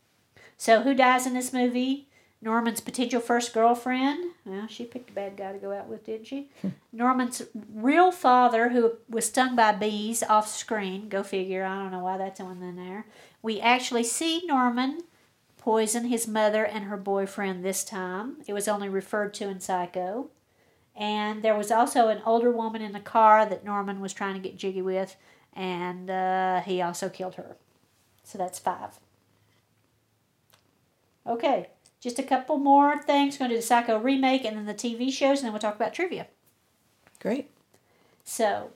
So, 0.57 0.81
who 0.81 0.93
dies 0.93 1.25
in 1.25 1.33
this 1.33 1.53
movie? 1.53 2.09
Norman's 2.43 2.81
potential 2.81 3.21
first 3.21 3.53
girlfriend. 3.53 4.31
Well, 4.45 4.67
she 4.67 4.83
picked 4.83 5.11
a 5.11 5.13
bad 5.13 5.37
guy 5.37 5.53
to 5.53 5.57
go 5.57 5.71
out 5.71 5.87
with, 5.87 6.05
didn't 6.05 6.27
she? 6.27 6.49
Norman's 6.91 7.41
real 7.73 8.11
father, 8.11 8.69
who 8.69 8.97
was 9.09 9.27
stung 9.27 9.55
by 9.55 9.71
bees 9.71 10.21
off 10.23 10.49
screen. 10.49 11.07
Go 11.07 11.23
figure. 11.23 11.63
I 11.63 11.75
don't 11.81 11.91
know 11.91 12.03
why 12.03 12.17
that's 12.17 12.41
one 12.41 12.61
in 12.61 12.75
there. 12.75 13.05
We 13.41 13.61
actually 13.61 14.03
see 14.03 14.43
Norman 14.45 15.03
poison 15.57 16.07
his 16.07 16.27
mother 16.27 16.65
and 16.65 16.85
her 16.85 16.97
boyfriend 16.97 17.63
this 17.63 17.85
time. 17.85 18.35
It 18.45 18.51
was 18.51 18.67
only 18.67 18.89
referred 18.89 19.33
to 19.35 19.47
in 19.47 19.61
Psycho. 19.61 20.29
And 20.95 21.43
there 21.43 21.57
was 21.57 21.71
also 21.71 22.09
an 22.09 22.21
older 22.25 22.51
woman 22.51 22.81
in 22.81 22.91
the 22.91 22.99
car 22.99 23.45
that 23.45 23.63
Norman 23.63 24.01
was 24.01 24.13
trying 24.13 24.33
to 24.33 24.41
get 24.41 24.57
jiggy 24.57 24.81
with, 24.81 25.15
and 25.53 26.09
uh, 26.09 26.61
he 26.61 26.81
also 26.81 27.09
killed 27.09 27.35
her. 27.35 27.55
So 28.23 28.37
that's 28.37 28.59
five. 28.59 28.99
Okay, 31.25 31.69
just 32.03 32.19
a 32.19 32.23
couple 32.23 32.57
more 32.57 33.01
things. 33.01 33.37
Going 33.37 33.49
to 33.49 33.55
do 33.55 33.61
the 33.61 33.65
Psycho 33.65 33.97
remake 33.97 34.43
and 34.43 34.57
then 34.57 34.65
the 34.65 34.73
TV 34.73 35.09
shows, 35.09 35.39
and 35.39 35.45
then 35.45 35.53
we'll 35.53 35.61
talk 35.61 35.77
about 35.77 35.93
trivia. 35.93 36.27
Great. 37.21 37.49
So, 38.25 38.71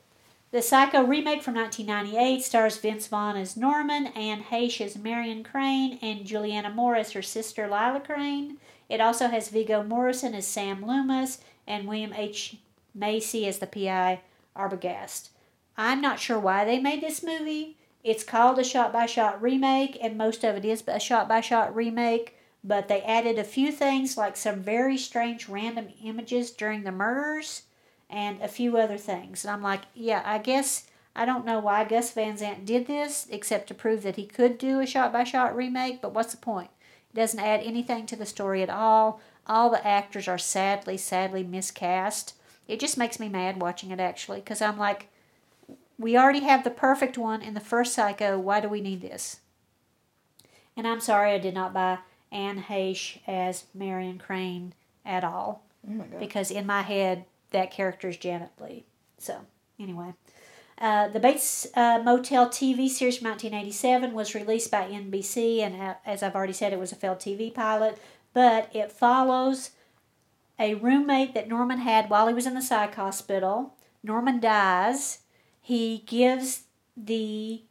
the 0.51 0.61
Psycho 0.61 1.03
remake 1.03 1.43
from 1.43 1.55
1998 1.55 2.41
stars 2.41 2.77
Vince 2.77 3.07
Vaughn 3.07 3.35
as 3.35 3.57
Norman, 3.57 4.07
Anne 4.07 4.43
Heche 4.43 4.79
as 4.79 4.97
Marion 4.97 5.43
Crane, 5.43 5.99
and 6.01 6.25
Julianne 6.25 6.73
Moore 6.73 6.95
as 6.95 7.11
her 7.11 7.21
sister 7.21 7.65
Lila 7.65 8.01
Crane. 8.03 8.57
It 8.87 9.01
also 9.01 9.27
has 9.27 9.49
Viggo 9.49 9.83
Morrison 9.83 10.33
as 10.33 10.47
Sam 10.47 10.85
Loomis 10.85 11.39
and 11.67 11.85
William 11.85 12.13
H. 12.13 12.55
Macy 12.95 13.45
as 13.45 13.59
the 13.59 13.67
PI 13.67 14.21
Arbogast. 14.55 15.29
I'm 15.75 15.99
not 15.99 16.19
sure 16.19 16.39
why 16.39 16.63
they 16.63 16.79
made 16.79 17.01
this 17.01 17.21
movie. 17.21 17.75
It's 18.05 18.23
called 18.23 18.57
a 18.57 18.63
shot 18.63 18.93
by 18.93 19.05
shot 19.05 19.41
remake, 19.41 19.97
and 20.01 20.17
most 20.17 20.45
of 20.45 20.55
it 20.55 20.63
is 20.63 20.81
a 20.87 20.97
shot 20.97 21.27
by 21.27 21.41
shot 21.41 21.75
remake, 21.75 22.36
but 22.67 22.89
they 22.89 23.01
added 23.03 23.39
a 23.39 23.45
few 23.45 23.71
things 23.71 24.17
like 24.17 24.35
some 24.35 24.61
very 24.61 24.97
strange 24.97 25.47
random 25.47 25.87
images 26.03 26.51
during 26.51 26.83
the 26.83 26.91
murders 26.91 27.63
and 28.09 28.41
a 28.41 28.47
few 28.49 28.75
other 28.75 28.97
things. 28.97 29.45
And 29.45 29.53
I'm 29.53 29.61
like, 29.61 29.83
yeah, 29.95 30.21
I 30.25 30.37
guess 30.37 30.85
I 31.15 31.25
don't 31.25 31.45
know 31.45 31.59
why 31.59 31.85
Gus 31.85 32.11
Van 32.11 32.37
Sant 32.37 32.65
did 32.65 32.85
this 32.85 33.25
except 33.29 33.67
to 33.69 33.73
prove 33.73 34.03
that 34.03 34.17
he 34.17 34.25
could 34.25 34.57
do 34.57 34.81
a 34.81 34.85
shot 34.85 35.13
by 35.13 35.23
shot 35.23 35.55
remake, 35.55 36.01
but 36.01 36.13
what's 36.13 36.33
the 36.33 36.37
point? 36.37 36.69
It 37.13 37.15
doesn't 37.15 37.39
add 37.39 37.61
anything 37.63 38.05
to 38.07 38.17
the 38.17 38.25
story 38.25 38.61
at 38.61 38.69
all. 38.69 39.21
All 39.47 39.69
the 39.69 39.87
actors 39.87 40.27
are 40.27 40.37
sadly, 40.37 40.97
sadly 40.97 41.43
miscast. 41.43 42.33
It 42.67 42.81
just 42.81 42.97
makes 42.97 43.17
me 43.17 43.29
mad 43.29 43.61
watching 43.61 43.91
it 43.91 44.01
actually 44.01 44.39
because 44.39 44.61
I'm 44.61 44.77
like, 44.77 45.07
we 45.97 46.17
already 46.17 46.41
have 46.41 46.65
the 46.65 46.69
perfect 46.69 47.17
one 47.17 47.41
in 47.41 47.53
the 47.53 47.61
first 47.61 47.93
Psycho. 47.93 48.37
Why 48.37 48.59
do 48.59 48.67
we 48.67 48.81
need 48.81 49.01
this? 49.01 49.39
And 50.75 50.85
I'm 50.85 50.99
sorry 50.99 51.31
I 51.31 51.39
did 51.39 51.53
not 51.53 51.73
buy 51.73 51.99
Anne 52.37 52.63
Heche 52.69 53.19
as 53.27 53.65
Marion 53.73 54.17
Crane 54.19 54.73
at 55.05 55.23
all 55.23 55.63
Oh 55.87 55.91
my 55.93 56.05
god. 56.05 56.19
because 56.19 56.51
in 56.51 56.65
my 56.65 56.81
head 56.83 57.25
that 57.51 57.71
character 57.71 58.09
is 58.09 58.17
Janet 58.17 58.51
Leigh. 58.61 58.85
So 59.17 59.37
anyway, 59.79 60.13
uh, 60.79 61.07
the 61.07 61.19
Bates 61.19 61.65
uh, 61.75 61.99
Motel 62.03 62.47
TV 62.49 62.87
series 62.89 63.17
from 63.17 63.29
1987 63.29 64.13
was 64.13 64.35
released 64.35 64.69
by 64.69 64.83
NBC, 64.87 65.59
and 65.61 65.81
uh, 65.81 65.93
as 66.05 66.21
I've 66.21 66.35
already 66.35 66.53
said, 66.53 66.73
it 66.73 66.79
was 66.79 66.91
a 66.91 66.95
failed 66.95 67.19
TV 67.19 67.53
pilot. 67.53 67.97
But 68.33 68.69
it 68.75 68.91
follows 68.91 69.71
a 70.59 70.75
roommate 70.75 71.33
that 71.33 71.47
Norman 71.47 71.79
had 71.79 72.09
while 72.09 72.27
he 72.27 72.33
was 72.33 72.45
in 72.45 72.53
the 72.53 72.61
psych 72.61 72.93
hospital. 72.95 73.73
Norman 74.03 74.39
dies. 74.39 75.19
He 75.61 76.03
gives 76.05 76.63
the 76.95 77.61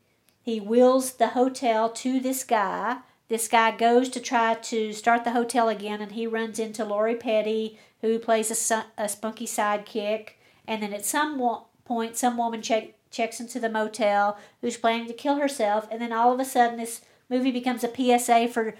he 0.42 0.58
wills 0.60 1.12
the 1.12 1.28
hotel 1.28 1.90
to 1.90 2.18
this 2.18 2.42
guy 2.44 2.98
this 3.28 3.48
guy 3.48 3.76
goes 3.76 4.08
to 4.10 4.20
try 4.20 4.54
to 4.54 4.92
start 4.92 5.24
the 5.24 5.32
hotel 5.32 5.68
again, 5.68 6.00
and 6.00 6.12
he 6.12 6.26
runs 6.26 6.58
into 6.58 6.84
Lori 6.84 7.16
Petty, 7.16 7.78
who 8.00 8.18
plays 8.18 8.50
a, 8.50 8.54
su- 8.54 8.82
a 8.96 9.08
spunky 9.08 9.46
sidekick. 9.46 10.30
And 10.68 10.82
then 10.82 10.92
at 10.92 11.04
some 11.04 11.38
wo- 11.38 11.66
point, 11.84 12.16
some 12.16 12.36
woman 12.36 12.62
check, 12.62 12.94
checks 13.10 13.40
into 13.40 13.58
the 13.58 13.68
motel 13.68 14.38
who's 14.60 14.76
planning 14.76 15.08
to 15.08 15.12
kill 15.12 15.36
herself, 15.36 15.88
and 15.90 16.00
then 16.00 16.12
all 16.12 16.32
of 16.32 16.40
a 16.40 16.44
sudden, 16.44 16.76
this 16.76 17.00
movie 17.28 17.50
becomes 17.50 17.82
a 17.82 17.92
PSA 18.18 18.48
for 18.48 18.74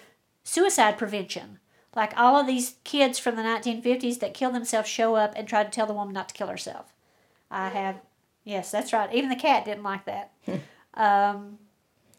suicide 0.45 0.97
prevention. 0.97 1.59
Like 1.95 2.13
all 2.17 2.37
of 2.37 2.47
these 2.47 2.77
kids 2.85 3.19
from 3.19 3.37
the 3.37 3.43
1950s 3.43 4.21
that 4.21 4.35
kill 4.35 4.53
themselves 4.53 4.89
show 4.89 5.17
up 5.17 5.33
and 5.35 5.49
try 5.49 5.65
to 5.65 5.71
tell 5.71 5.87
the 5.87 5.95
woman 5.95 6.15
not 6.15 6.29
to 6.29 6.35
kill 6.35 6.49
herself. 6.49 6.93
I 7.51 7.71
have, 7.71 7.97
yes, 8.45 8.71
that's 8.71 8.93
right. 8.93 9.13
Even 9.15 9.31
the 9.31 9.37
cat 9.37 9.65
didn't 9.65 9.83
like 9.83 10.05
that. 10.05 10.33
um, 10.95 11.59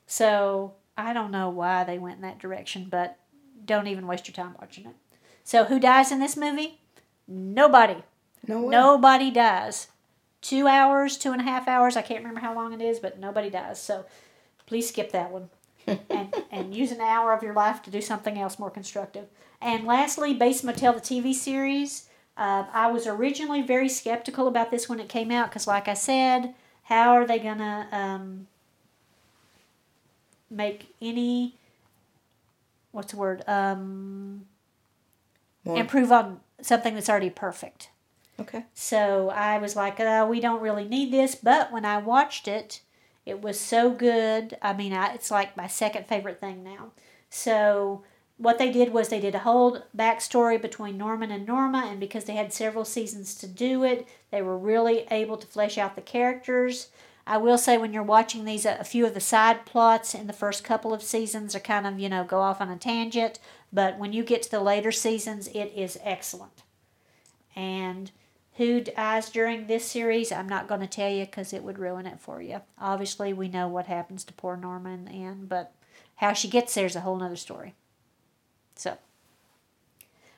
so 0.08 0.74
I 0.98 1.14
don't 1.14 1.32
know 1.32 1.50
why 1.50 1.84
they 1.84 2.00
went 2.00 2.18
in 2.18 2.22
that 2.24 2.40
direction, 2.40 2.88
but 2.90 3.18
don't 3.64 3.88
even 3.88 4.08
waste 4.08 4.28
your 4.28 4.34
time 4.34 4.56
watching 4.60 4.88
it. 4.88 4.96
So 5.44 5.66
who 5.66 5.80
dies 5.80 6.12
in 6.12 6.20
this 6.20 6.36
movie? 6.36 6.82
Nobody. 7.28 8.04
No 8.48 8.64
way. 8.64 8.72
Nobody 8.72 9.32
dies. 9.32 9.88
Two 10.42 10.68
hours, 10.68 11.18
two 11.18 11.32
and 11.32 11.42
a 11.42 11.46
half 11.46 11.68
hours. 11.68 11.96
I 11.96 12.02
can't 12.02 12.20
remember 12.20 12.42
how 12.42 12.56
long 12.56 12.74
it 12.74 12.82
is, 12.82 13.00
but 13.00 13.20
nobody 13.20 13.50
dies. 13.50 13.82
So 13.82 14.06
please 14.66 14.90
skip 14.90 15.12
that 15.12 15.32
one 15.32 15.50
and, 15.88 16.34
and 16.52 16.76
use 16.76 16.92
an 16.92 17.02
hour 17.02 17.34
of 17.34 17.44
your 17.44 17.54
life 17.54 17.82
to 17.84 17.92
do 17.92 18.02
something 18.02 18.38
else 18.38 18.60
more 18.60 18.72
constructive. 18.72 19.26
And 19.62 19.86
lastly, 19.86 20.34
Bates 20.34 20.64
Motel, 20.64 20.94
the 20.94 21.00
TV 21.00 21.34
series. 21.34 22.10
Uh, 22.36 22.66
I 22.72 22.92
was 22.92 23.08
originally 23.08 23.62
very 23.62 23.90
skeptical 23.90 24.48
about 24.48 24.70
this 24.70 24.88
when 24.88 25.00
it 25.00 25.10
came 25.10 25.32
out 25.32 25.50
because, 25.50 25.66
like 25.66 25.88
I 25.88 25.96
said, 25.96 26.54
how 26.84 27.12
are 27.12 27.26
they 27.26 27.40
going 27.40 27.58
to 27.58 27.88
um, 27.92 28.48
make 30.50 30.94
any, 31.02 31.56
what's 32.92 33.12
the 33.12 33.18
word, 33.18 33.44
um, 33.48 34.46
More. 35.64 35.78
improve 35.78 36.12
on 36.12 36.40
something 36.62 36.96
that's 36.96 37.10
already 37.10 37.30
perfect? 37.30 37.90
Okay. 38.40 38.66
So 38.74 39.30
I 39.30 39.58
was 39.58 39.76
like, 39.76 40.00
uh, 40.00 40.26
we 40.30 40.40
don't 40.40 40.62
really 40.62 40.86
need 40.86 41.12
this. 41.12 41.36
But 41.36 41.72
when 41.72 41.86
I 41.86 41.98
watched 41.98 42.48
it, 42.48 42.82
it 43.26 43.42
was 43.42 43.60
so 43.60 43.92
good. 43.92 44.58
I 44.62 44.74
mean, 44.74 44.94
I, 44.94 45.14
it's 45.14 45.32
like 45.32 45.58
my 45.58 45.68
second 45.68 46.08
favorite 46.08 46.40
thing 46.40 46.64
now. 46.64 46.92
So 47.30 48.04
what 48.38 48.60
they 48.60 48.72
did 48.72 48.94
was 48.94 49.10
they 49.10 49.20
did 49.20 49.36
a 49.36 49.40
whole 49.40 49.84
backstory 49.96 50.62
between 50.62 50.98
Norman 50.98 51.32
and 51.32 51.46
Norma, 51.46 51.88
and 51.88 52.00
because 52.00 52.26
they 52.26 52.36
had 52.36 52.54
several 52.54 52.86
seasons 52.86 53.36
to 53.36 53.48
do 53.48 53.84
it, 53.84 54.08
they 54.32 54.42
were 54.42 54.58
really 54.58 55.08
able 55.10 55.38
to 55.38 55.48
flesh 55.48 55.78
out 55.78 55.96
the 55.96 56.02
characters. 56.02 56.90
I 57.28 57.38
will 57.38 57.58
say 57.58 57.78
when 57.78 57.92
you're 57.92 58.04
watching 58.04 58.46
these, 58.46 58.66
a, 58.66 58.84
few 58.86 59.06
of 59.06 59.14
the 59.14 59.20
side 59.20 59.66
plots 59.66 60.16
in 60.16 60.28
the 60.28 60.34
first 60.34 60.64
couple 60.64 60.94
of 60.94 61.04
seasons 61.04 61.56
are 61.56 61.60
kind 61.60 61.86
of, 61.86 62.00
you 62.00 62.08
know, 62.08 62.24
go 62.24 62.40
off 62.40 62.62
on 62.62 62.70
a 62.70 62.78
tangent. 62.78 63.40
But 63.72 64.00
when 64.00 64.14
you 64.14 64.24
get 64.24 64.44
to 64.44 64.52
the 64.52 64.62
later 64.62 64.94
seasons, 64.94 65.48
it 65.50 65.74
is 65.76 66.00
excellent. 66.04 66.64
And 67.54 68.12
who 68.54 68.80
dies 68.80 69.30
during 69.30 69.68
this 69.68 69.86
series, 69.86 70.32
I'm 70.32 70.48
not 70.48 70.70
going 70.70 70.80
to 70.80 70.88
tell 70.88 71.12
you 71.12 71.26
because 71.26 71.52
it 71.52 71.64
would 71.64 71.78
ruin 71.78 72.06
it 72.06 72.22
for 72.22 72.42
you. 72.42 72.62
Obviously, 72.80 73.34
we 73.34 73.50
know 73.50 73.68
what 73.68 73.88
happens 73.88 74.24
to 74.24 74.34
poor 74.34 74.56
Norma 74.56 74.92
in 74.92 75.06
the 75.06 75.12
end, 75.12 75.50
but 75.50 75.74
how 76.16 76.32
she 76.32 76.48
gets 76.48 76.74
there 76.74 76.86
is 76.86 76.96
a 76.96 77.02
whole 77.02 77.22
other 77.22 77.36
story. 77.36 77.76
So, 78.76 78.98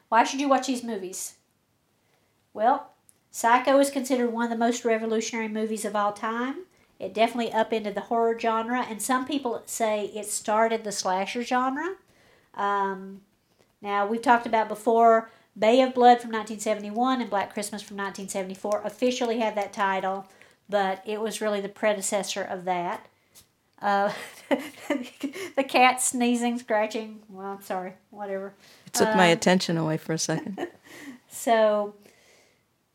why 0.10 0.24
should 0.24 0.42
you 0.42 0.50
watch 0.50 0.66
these 0.66 0.84
movies? 0.84 1.36
Well, 2.52 2.94
Psycho 3.32 3.80
is 3.80 3.92
considered 3.92 4.34
one 4.34 4.46
of 4.46 4.50
the 4.50 4.58
most 4.58 4.84
revolutionary 4.84 5.48
movies 5.50 5.86
of 5.86 5.96
all 5.96 6.14
time. 6.14 6.66
It 7.00 7.14
definitely 7.14 7.52
upended 7.54 7.96
the 7.96 8.02
horror 8.02 8.38
genre, 8.38 8.86
and 8.90 9.02
some 9.02 9.26
people 9.26 9.62
say 9.66 10.06
it 10.14 10.26
started 10.26 10.84
the 10.84 10.92
slasher 10.92 11.44
genre. 11.44 11.96
Um, 12.56 13.22
now, 13.82 14.06
we've 14.06 14.22
talked 14.22 14.46
about 14.46 14.68
before 14.68 15.30
Bay 15.58 15.82
of 15.82 15.94
Blood 15.94 16.20
from 16.22 16.32
1971 16.32 17.22
and 17.22 17.30
Black 17.30 17.54
Christmas 17.54 17.82
from 17.82 17.96
1974 17.98 18.82
officially 18.84 19.40
had 19.40 19.56
that 19.56 19.72
title, 19.72 20.28
but 20.68 21.02
it 21.06 21.22
was 21.22 21.40
really 21.40 21.62
the 21.62 21.70
predecessor 21.70 22.44
of 22.44 22.66
that. 22.66 23.08
Uh, 23.82 24.12
the 25.56 25.64
cat 25.66 26.02
sneezing, 26.02 26.60
scratching. 26.60 27.20
Well, 27.30 27.46
I'm 27.48 27.62
sorry, 27.62 27.94
whatever. 28.10 28.54
It 28.86 28.94
took 28.94 29.16
my 29.16 29.28
Um, 29.32 29.38
attention 29.38 29.78
away 29.78 29.96
for 29.98 30.12
a 30.14 30.18
second. 30.18 30.68
So, 31.32 31.94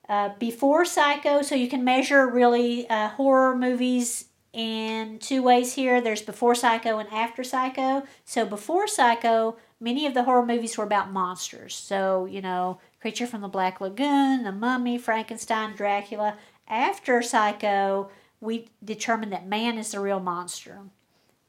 uh, 0.08 0.30
before 0.38 0.84
Psycho, 0.84 1.42
so 1.42 1.54
you 1.54 1.68
can 1.68 1.84
measure 1.84 2.26
really 2.26 2.88
uh, 2.88 3.08
horror 3.10 3.56
movies 3.56 4.26
in 4.52 5.18
two 5.18 5.42
ways 5.42 5.74
here. 5.74 6.00
There's 6.00 6.22
before 6.22 6.54
Psycho 6.54 6.98
and 6.98 7.08
after 7.12 7.42
Psycho. 7.42 8.04
So, 8.24 8.44
before 8.46 8.86
Psycho, 8.86 9.56
many 9.80 10.06
of 10.06 10.14
the 10.14 10.24
horror 10.24 10.46
movies 10.46 10.78
were 10.78 10.84
about 10.84 11.12
monsters. 11.12 11.74
So, 11.74 12.26
you 12.26 12.40
know, 12.40 12.80
Creature 13.00 13.26
from 13.26 13.42
the 13.42 13.48
Black 13.48 13.82
Lagoon, 13.82 14.44
The 14.44 14.52
Mummy, 14.52 14.96
Frankenstein, 14.96 15.76
Dracula. 15.76 16.38
After 16.66 17.20
Psycho, 17.20 18.08
we 18.40 18.68
determined 18.82 19.32
that 19.32 19.46
man 19.46 19.76
is 19.76 19.90
the 19.90 20.00
real 20.00 20.20
monster. 20.20 20.78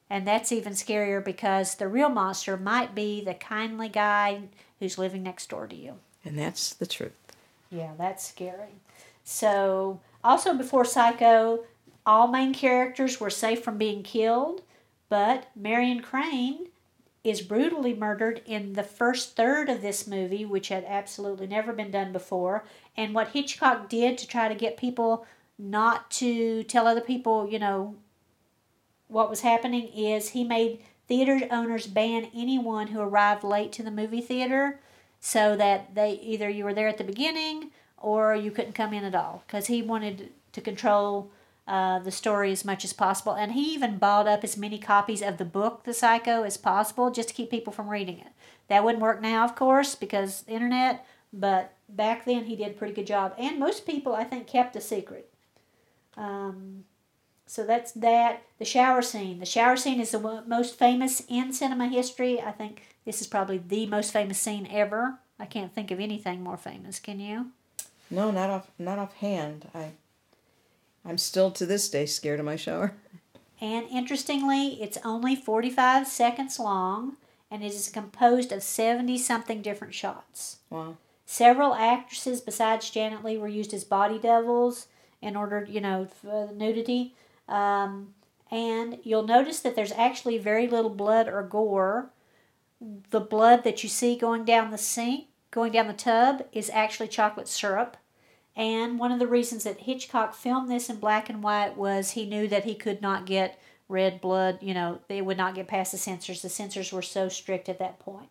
And 0.10 0.28
that's 0.28 0.52
even 0.52 0.74
scarier 0.74 1.24
because 1.24 1.76
the 1.76 1.88
real 1.88 2.10
monster 2.10 2.58
might 2.58 2.94
be 2.94 3.24
the 3.24 3.34
kindly 3.34 3.90
guy 3.90 4.42
who's 4.80 4.98
living 4.98 5.24
next 5.24 5.50
door 5.50 5.66
to 5.68 5.76
you. 5.76 5.96
And 6.26 6.38
that's 6.38 6.74
the 6.74 6.86
truth. 6.86 7.25
Yeah, 7.70 7.94
that's 7.98 8.28
scary. 8.28 8.82
So, 9.24 10.00
also 10.24 10.54
before 10.54 10.86
Psycho, 10.86 11.66
all 12.06 12.28
main 12.28 12.54
characters 12.54 13.20
were 13.20 13.30
safe 13.30 13.64
from 13.64 13.78
being 13.78 14.04
killed, 14.04 14.62
but 15.10 15.48
Marion 15.56 16.02
Crane 16.02 16.68
is 17.24 17.42
brutally 17.42 17.96
murdered 17.96 18.42
in 18.46 18.74
the 18.74 18.84
first 18.84 19.36
third 19.36 19.68
of 19.68 19.82
this 19.82 20.06
movie, 20.06 20.46
which 20.46 20.68
had 20.68 20.86
absolutely 20.88 21.48
never 21.48 21.74
been 21.74 21.90
done 21.90 22.14
before. 22.14 22.64
And 22.96 23.16
what 23.16 23.30
Hitchcock 23.30 23.90
did 23.90 24.20
to 24.20 24.28
try 24.28 24.48
to 24.48 24.54
get 24.54 24.78
people 24.78 25.26
not 25.58 26.12
to 26.12 26.62
tell 26.64 26.88
other 26.88 27.02
people, 27.02 27.50
you 27.50 27.58
know, 27.58 27.96
what 29.08 29.30
was 29.30 29.42
happening 29.42 29.88
is 29.88 30.30
he 30.30 30.44
made 30.44 30.84
theater 31.08 31.48
owners 31.50 31.88
ban 31.88 32.30
anyone 32.36 32.88
who 32.88 33.00
arrived 33.00 33.44
late 33.44 33.72
to 33.72 33.84
the 33.84 33.92
movie 33.92 34.22
theater 34.22 34.80
so 35.26 35.56
that 35.56 35.96
they 35.96 36.12
either 36.22 36.48
you 36.48 36.64
were 36.64 36.74
there 36.76 36.88
at 36.88 37.00
the 37.00 37.04
beginning 37.04 37.72
or 37.98 38.36
you 38.36 38.52
couldn't 38.52 38.74
come 38.74 38.94
in 38.94 39.04
at 39.04 39.16
all. 39.16 39.42
Because 39.48 39.66
he 39.66 39.82
wanted 39.82 40.30
to 40.52 40.62
control 40.62 41.32
uh, 41.68 41.98
the 41.98 42.12
story 42.12 42.52
as 42.52 42.64
much 42.64 42.86
as 42.86 42.94
possible. 42.94 43.34
And 43.34 43.54
he 43.54 43.74
even 43.74 43.98
bought 43.98 44.28
up 44.28 44.44
as 44.44 44.56
many 44.56 44.78
copies 44.78 45.24
of 45.24 45.40
the 45.40 45.44
book 45.44 45.84
the 45.84 45.96
psycho 45.96 46.44
as 46.44 46.58
possible 46.58 47.10
just 47.10 47.30
to 47.30 47.34
keep 47.34 47.50
people 47.50 47.74
from 47.74 47.90
reading 47.90 48.20
it. 48.20 48.34
That 48.68 48.84
wouldn't 48.84 49.02
work 49.02 49.20
now 49.20 49.44
of 49.44 49.56
course 49.56 49.96
because 49.96 50.44
internet 50.48 51.04
but 51.34 51.74
back 51.90 52.26
then 52.26 52.46
he 52.46 52.56
did 52.56 52.70
a 52.70 52.76
pretty 52.76 52.94
good 52.94 53.08
job. 53.08 53.34
And 53.40 53.58
most 53.58 53.88
people 53.88 54.14
i 54.14 54.24
think 54.24 54.46
kept 54.46 54.76
a 54.76 54.82
secret. 54.82 55.34
Um, 56.16 56.84
so 57.48 57.66
that's 57.66 57.92
that. 57.94 58.44
The 58.58 58.66
shower 58.66 59.02
scene. 59.02 59.40
The 59.40 59.46
shower 59.46 59.78
scene 59.78 60.00
is 60.00 60.12
the 60.12 60.44
most 60.48 60.78
famous 60.78 61.24
in 61.28 61.54
cinema 61.54 61.88
history. 61.88 62.42
I 62.42 62.52
think 62.52 62.84
this 63.06 63.22
is 63.22 63.28
probably 63.28 63.58
the 63.58 63.86
most 63.86 64.12
famous 64.12 64.40
scene 64.40 64.68
ever. 64.72 65.20
I 65.40 65.46
can't 65.46 65.74
think 65.74 65.92
of 65.92 66.00
anything 66.00 66.42
more 66.42 66.58
famous. 66.58 67.00
Can 67.00 67.20
you? 67.20 67.52
No, 68.10 68.32
not 68.32 68.50
off 68.50 68.72
not 68.80 69.00
offhand. 69.00 69.70
I 69.74 69.92
I'm 71.06 71.18
still 71.18 71.52
to 71.52 71.66
this 71.66 71.90
day 71.90 72.06
scared 72.06 72.40
of 72.40 72.46
my 72.46 72.56
shower. 72.56 72.94
And 73.62 73.88
interestingly, 73.90 74.82
it's 74.82 74.98
only 75.06 75.36
45 75.36 76.08
seconds 76.08 76.60
long 76.60 77.18
and 77.50 77.64
it 77.64 77.74
is 77.74 77.90
composed 77.90 78.52
of 78.52 78.64
70 78.64 79.18
something 79.18 79.62
different 79.62 79.94
shots. 79.94 80.58
Wow. 80.70 80.98
Several 81.26 81.74
actresses 81.74 82.42
besides 82.42 82.90
Janet 82.90 83.24
Leigh 83.24 83.38
were 83.38 83.48
used 83.48 83.74
as 83.74 83.84
body 83.84 84.20
doubles 84.20 84.88
in 85.22 85.36
order, 85.36 85.66
you 85.70 85.80
know, 85.80 86.06
for 86.06 86.52
nudity. 86.54 87.16
Um, 87.48 88.14
and 88.52 89.00
you'll 89.04 89.28
notice 89.28 89.60
that 89.62 89.76
there's 89.76 89.92
actually 89.94 90.38
very 90.38 90.68
little 90.68 90.90
blood 90.90 91.28
or 91.28 91.44
gore. 91.44 92.12
The 93.10 93.20
blood 93.20 93.64
that 93.64 93.84
you 93.84 93.90
see 93.90 94.16
going 94.16 94.46
down 94.46 94.72
the 94.72 94.78
sink, 94.78 95.28
going 95.52 95.72
down 95.72 95.88
the 95.88 95.94
tub, 95.94 96.46
is 96.52 96.70
actually 96.72 97.08
chocolate 97.08 97.48
syrup. 97.48 97.98
And 98.56 99.00
one 99.00 99.12
of 99.12 99.20
the 99.20 99.28
reasons 99.28 99.64
that 99.64 99.82
Hitchcock 99.82 100.34
filmed 100.34 100.70
this 100.70 100.90
in 100.90 100.98
black 100.98 101.30
and 101.30 101.44
white 101.44 101.76
was 101.76 102.12
he 102.12 102.26
knew 102.26 102.48
that 102.48 102.64
he 102.64 102.76
could 102.76 103.02
not 103.02 103.26
get 103.26 103.60
red 103.88 104.22
blood, 104.22 104.60
you 104.62 104.74
know, 104.74 105.00
they 105.08 105.22
would 105.22 105.38
not 105.38 105.56
get 105.56 105.68
past 105.68 105.92
the 105.92 105.98
censors. 105.98 106.42
The 106.42 106.50
censors 106.50 106.92
were 106.92 107.02
so 107.02 107.30
strict 107.30 107.70
at 107.70 107.80
that 107.80 108.00
point. 108.00 108.30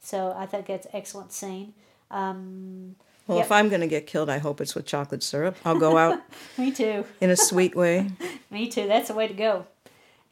So 0.00 0.34
I 0.36 0.46
think 0.46 0.66
that's 0.66 0.86
excellent 0.92 1.32
scene. 1.32 1.74
Um, 2.10 2.96
Well, 3.28 3.36
Yep. 3.38 3.46
if 3.46 3.52
I'm 3.52 3.68
going 3.68 3.82
to 3.82 3.86
get 3.86 4.06
killed, 4.08 4.28
I 4.30 4.38
hope 4.38 4.60
it's 4.60 4.74
with 4.74 4.86
chocolate 4.86 5.22
syrup. 5.22 5.56
I'll 5.64 5.78
go 5.78 5.96
out 5.98 6.20
me 6.58 6.72
too. 6.72 7.04
in 7.20 7.30
a 7.30 7.36
sweet 7.36 7.76
way. 7.76 8.10
Me 8.50 8.68
too. 8.68 8.88
That's 8.88 9.08
the 9.08 9.14
way 9.14 9.28
to 9.28 9.34
go. 9.34 9.66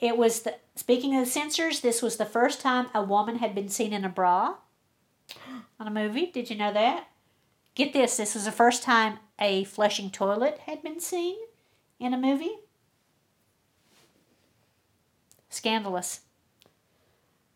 It 0.00 0.16
was 0.16 0.40
the 0.40 0.56
speaking 0.74 1.14
of 1.16 1.24
the 1.26 1.30
censors. 1.30 1.80
This 1.80 2.00
was 2.02 2.16
the 2.16 2.24
first 2.26 2.60
time 2.60 2.86
a 2.94 3.02
woman 3.02 3.36
had 3.36 3.54
been 3.54 3.68
seen 3.68 3.92
in 3.92 4.04
a 4.04 4.08
bra 4.08 4.54
on 5.80 5.86
a 5.86 5.90
movie. 5.90 6.26
Did 6.26 6.48
you 6.50 6.56
know 6.56 6.72
that? 6.72 7.08
Get 7.74 7.92
this. 7.92 8.16
This 8.16 8.34
was 8.34 8.46
the 8.46 8.52
first 8.52 8.82
time 8.82 9.18
a 9.38 9.64
flushing 9.64 10.10
toilet 10.10 10.60
had 10.64 10.82
been 10.82 10.98
seen 11.00 11.36
in 12.00 12.14
a 12.14 12.18
movie. 12.18 12.56
Scandalous. 15.50 16.20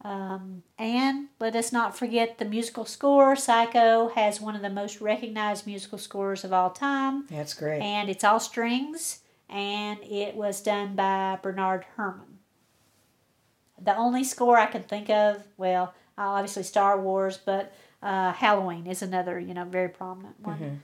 Um, 0.03 0.63
and 0.79 1.29
let 1.39 1.55
us 1.55 1.73
not 1.73 1.97
forget 1.97 2.39
the 2.39 2.47
musical 2.47 2.87
score. 2.87 3.37
Psycho 3.37 4.09
has 4.15 4.41
one 4.41 4.57
of 4.57 4.63
the 4.63 4.71
most 4.71 5.01
recognized 5.01 5.67
musical 5.67 5.99
scores 5.99 6.43
of 6.43 6.53
all 6.55 6.71
time, 6.71 7.27
That's 7.29 7.53
great. 7.53 7.83
and 7.83 8.09
it's 8.09 8.25
all 8.25 8.41
strings, 8.41 9.21
and 9.49 9.99
it 10.03 10.35
was 10.35 10.63
done 10.63 10.97
by 10.97 11.39
Bernard 11.43 11.85
Herrmann. 11.97 12.39
The 13.83 13.95
only 13.97 14.25
score 14.25 14.57
I 14.59 14.67
can 14.67 14.85
think 14.85 15.11
of, 15.11 15.43
well, 15.59 15.93
obviously 16.17 16.63
Star 16.63 16.99
Wars, 16.99 17.39
but 17.39 17.73
uh, 18.03 18.33
Halloween 18.33 18.87
is 18.87 19.03
another, 19.03 19.39
you 19.39 19.53
know, 19.53 19.65
very 19.65 19.89
prominent 19.89 20.41
one. 20.41 20.83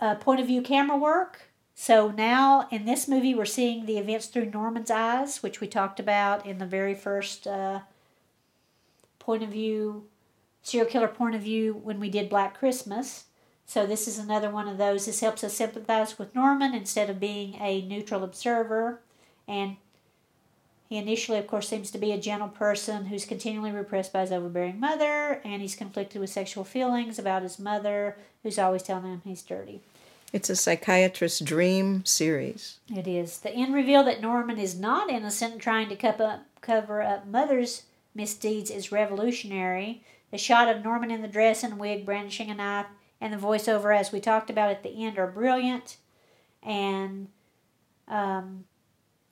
Uh, 0.00 0.16
point 0.16 0.40
of 0.40 0.48
view 0.48 0.62
camera 0.62 0.96
work. 0.96 1.42
So 1.74 2.10
now 2.10 2.66
in 2.70 2.84
this 2.84 3.06
movie, 3.06 3.34
we're 3.34 3.44
seeing 3.44 3.86
the 3.86 3.98
events 3.98 4.26
through 4.26 4.50
Norman's 4.50 4.90
eyes, 4.90 5.42
which 5.42 5.60
we 5.60 5.68
talked 5.68 6.00
about 6.00 6.44
in 6.44 6.58
the 6.58 6.66
very 6.66 6.94
first 6.94 7.46
uh, 7.46 7.80
point 9.22 9.42
of 9.42 9.50
view, 9.50 10.04
serial 10.62 10.90
killer 10.90 11.08
point 11.08 11.34
of 11.34 11.42
view 11.42 11.72
when 11.72 11.98
we 12.00 12.10
did 12.10 12.28
Black 12.28 12.58
Christmas. 12.58 13.24
So 13.64 13.86
this 13.86 14.06
is 14.06 14.18
another 14.18 14.50
one 14.50 14.68
of 14.68 14.76
those. 14.76 15.06
This 15.06 15.20
helps 15.20 15.42
us 15.44 15.54
sympathize 15.54 16.18
with 16.18 16.34
Norman 16.34 16.74
instead 16.74 17.08
of 17.08 17.20
being 17.20 17.54
a 17.54 17.82
neutral 17.82 18.24
observer. 18.24 19.00
And 19.48 19.76
he 20.88 20.98
initially, 20.98 21.38
of 21.38 21.46
course, 21.46 21.68
seems 21.68 21.90
to 21.92 21.98
be 21.98 22.12
a 22.12 22.20
gentle 22.20 22.48
person 22.48 23.06
who's 23.06 23.24
continually 23.24 23.70
repressed 23.70 24.12
by 24.12 24.20
his 24.20 24.32
overbearing 24.32 24.78
mother, 24.78 25.40
and 25.42 25.62
he's 25.62 25.74
conflicted 25.74 26.20
with 26.20 26.28
sexual 26.28 26.64
feelings 26.64 27.18
about 27.18 27.42
his 27.42 27.58
mother, 27.58 28.18
who's 28.42 28.58
always 28.58 28.82
telling 28.82 29.04
him 29.04 29.22
he's 29.24 29.40
dirty. 29.40 29.80
It's 30.34 30.50
a 30.50 30.56
psychiatrist's 30.56 31.40
dream 31.40 32.04
series. 32.04 32.78
It 32.94 33.06
is. 33.06 33.38
The 33.38 33.52
end 33.52 33.74
reveal 33.74 34.02
that 34.04 34.20
Norman 34.20 34.58
is 34.58 34.78
not 34.78 35.08
innocent 35.08 35.52
and 35.52 35.62
trying 35.62 35.88
to 35.88 36.22
up, 36.22 36.44
cover 36.60 37.00
up 37.00 37.26
mother's 37.26 37.84
misdeeds 38.14 38.70
is 38.70 38.92
revolutionary. 38.92 40.04
The 40.30 40.38
shot 40.38 40.68
of 40.68 40.84
Norman 40.84 41.10
in 41.10 41.22
the 41.22 41.28
dress 41.28 41.62
and 41.62 41.78
wig 41.78 42.06
brandishing 42.06 42.50
a 42.50 42.54
knife 42.54 42.86
and 43.20 43.32
the 43.32 43.36
voiceover, 43.36 43.96
as 43.96 44.10
we 44.10 44.20
talked 44.20 44.50
about 44.50 44.70
at 44.70 44.82
the 44.82 45.04
end, 45.04 45.16
are 45.16 45.28
brilliant. 45.28 45.98
And 46.62 47.28
um, 48.08 48.64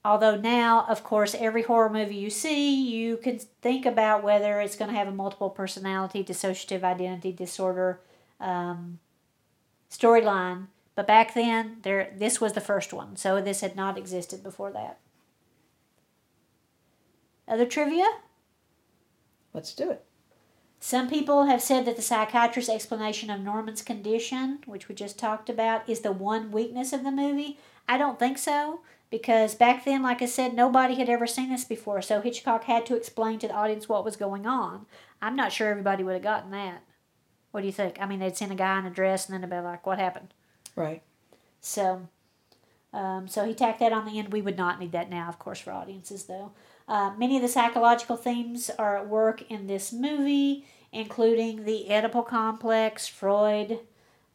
although 0.04 0.36
now, 0.36 0.86
of 0.88 1.02
course, 1.02 1.34
every 1.34 1.62
horror 1.62 1.90
movie 1.90 2.14
you 2.14 2.30
see, 2.30 2.88
you 2.88 3.16
can 3.16 3.40
think 3.60 3.84
about 3.84 4.22
whether 4.22 4.60
it's 4.60 4.76
going 4.76 4.90
to 4.90 4.96
have 4.96 5.08
a 5.08 5.12
multiple 5.12 5.50
personality, 5.50 6.22
dissociative 6.22 6.84
identity 6.84 7.32
disorder 7.32 8.00
um, 8.38 9.00
storyline. 9.90 10.68
But 10.94 11.06
back 11.06 11.34
then, 11.34 11.78
there 11.82 12.12
this 12.16 12.40
was 12.40 12.52
the 12.52 12.60
first 12.60 12.92
one, 12.92 13.16
so 13.16 13.40
this 13.40 13.60
had 13.60 13.74
not 13.74 13.98
existed 13.98 14.42
before 14.42 14.70
that. 14.72 14.98
Other 17.48 17.66
trivia? 17.66 18.06
Let's 19.52 19.74
do 19.74 19.90
it. 19.90 20.04
Some 20.78 21.10
people 21.10 21.44
have 21.44 21.60
said 21.60 21.84
that 21.84 21.96
the 21.96 22.02
psychiatrist's 22.02 22.72
explanation 22.72 23.28
of 23.28 23.40
Norman's 23.40 23.82
condition, 23.82 24.60
which 24.64 24.88
we 24.88 24.94
just 24.94 25.18
talked 25.18 25.50
about, 25.50 25.86
is 25.88 26.00
the 26.00 26.12
one 26.12 26.50
weakness 26.50 26.92
of 26.94 27.04
the 27.04 27.10
movie. 27.10 27.58
I 27.86 27.98
don't 27.98 28.18
think 28.18 28.38
so, 28.38 28.80
because 29.10 29.54
back 29.54 29.84
then, 29.84 30.02
like 30.02 30.22
I 30.22 30.26
said, 30.26 30.54
nobody 30.54 30.94
had 30.94 31.10
ever 31.10 31.26
seen 31.26 31.50
this 31.50 31.64
before, 31.64 32.00
so 32.00 32.22
Hitchcock 32.22 32.64
had 32.64 32.86
to 32.86 32.96
explain 32.96 33.38
to 33.40 33.48
the 33.48 33.54
audience 33.54 33.88
what 33.88 34.06
was 34.06 34.16
going 34.16 34.46
on. 34.46 34.86
I'm 35.20 35.36
not 35.36 35.52
sure 35.52 35.68
everybody 35.68 36.02
would 36.02 36.14
have 36.14 36.22
gotten 36.22 36.50
that. 36.52 36.82
What 37.50 37.60
do 37.60 37.66
you 37.66 37.72
think? 37.72 38.00
I 38.00 38.06
mean, 38.06 38.20
they'd 38.20 38.36
seen 38.36 38.52
a 38.52 38.54
guy 38.54 38.78
in 38.78 38.86
a 38.86 38.90
dress 38.90 39.26
and 39.26 39.34
then 39.34 39.42
they'd 39.42 39.56
be 39.56 39.60
like, 39.60 39.84
what 39.84 39.98
happened? 39.98 40.32
Right. 40.76 41.02
So, 41.60 42.08
um, 42.92 43.28
so 43.28 43.44
he 43.44 43.52
tacked 43.52 43.80
that 43.80 43.92
on 43.92 44.06
the 44.06 44.18
end. 44.18 44.32
We 44.32 44.40
would 44.40 44.56
not 44.56 44.78
need 44.78 44.92
that 44.92 45.10
now, 45.10 45.28
of 45.28 45.38
course, 45.38 45.58
for 45.58 45.72
audiences, 45.72 46.24
though. 46.24 46.52
Uh, 46.90 47.12
many 47.16 47.36
of 47.36 47.42
the 47.42 47.46
psychological 47.48 48.16
themes 48.16 48.68
are 48.76 48.98
at 48.98 49.08
work 49.08 49.48
in 49.48 49.68
this 49.68 49.92
movie, 49.92 50.66
including 50.90 51.64
the 51.64 51.86
Oedipal 51.88 52.26
complex, 52.26 53.06
Freud, 53.06 53.78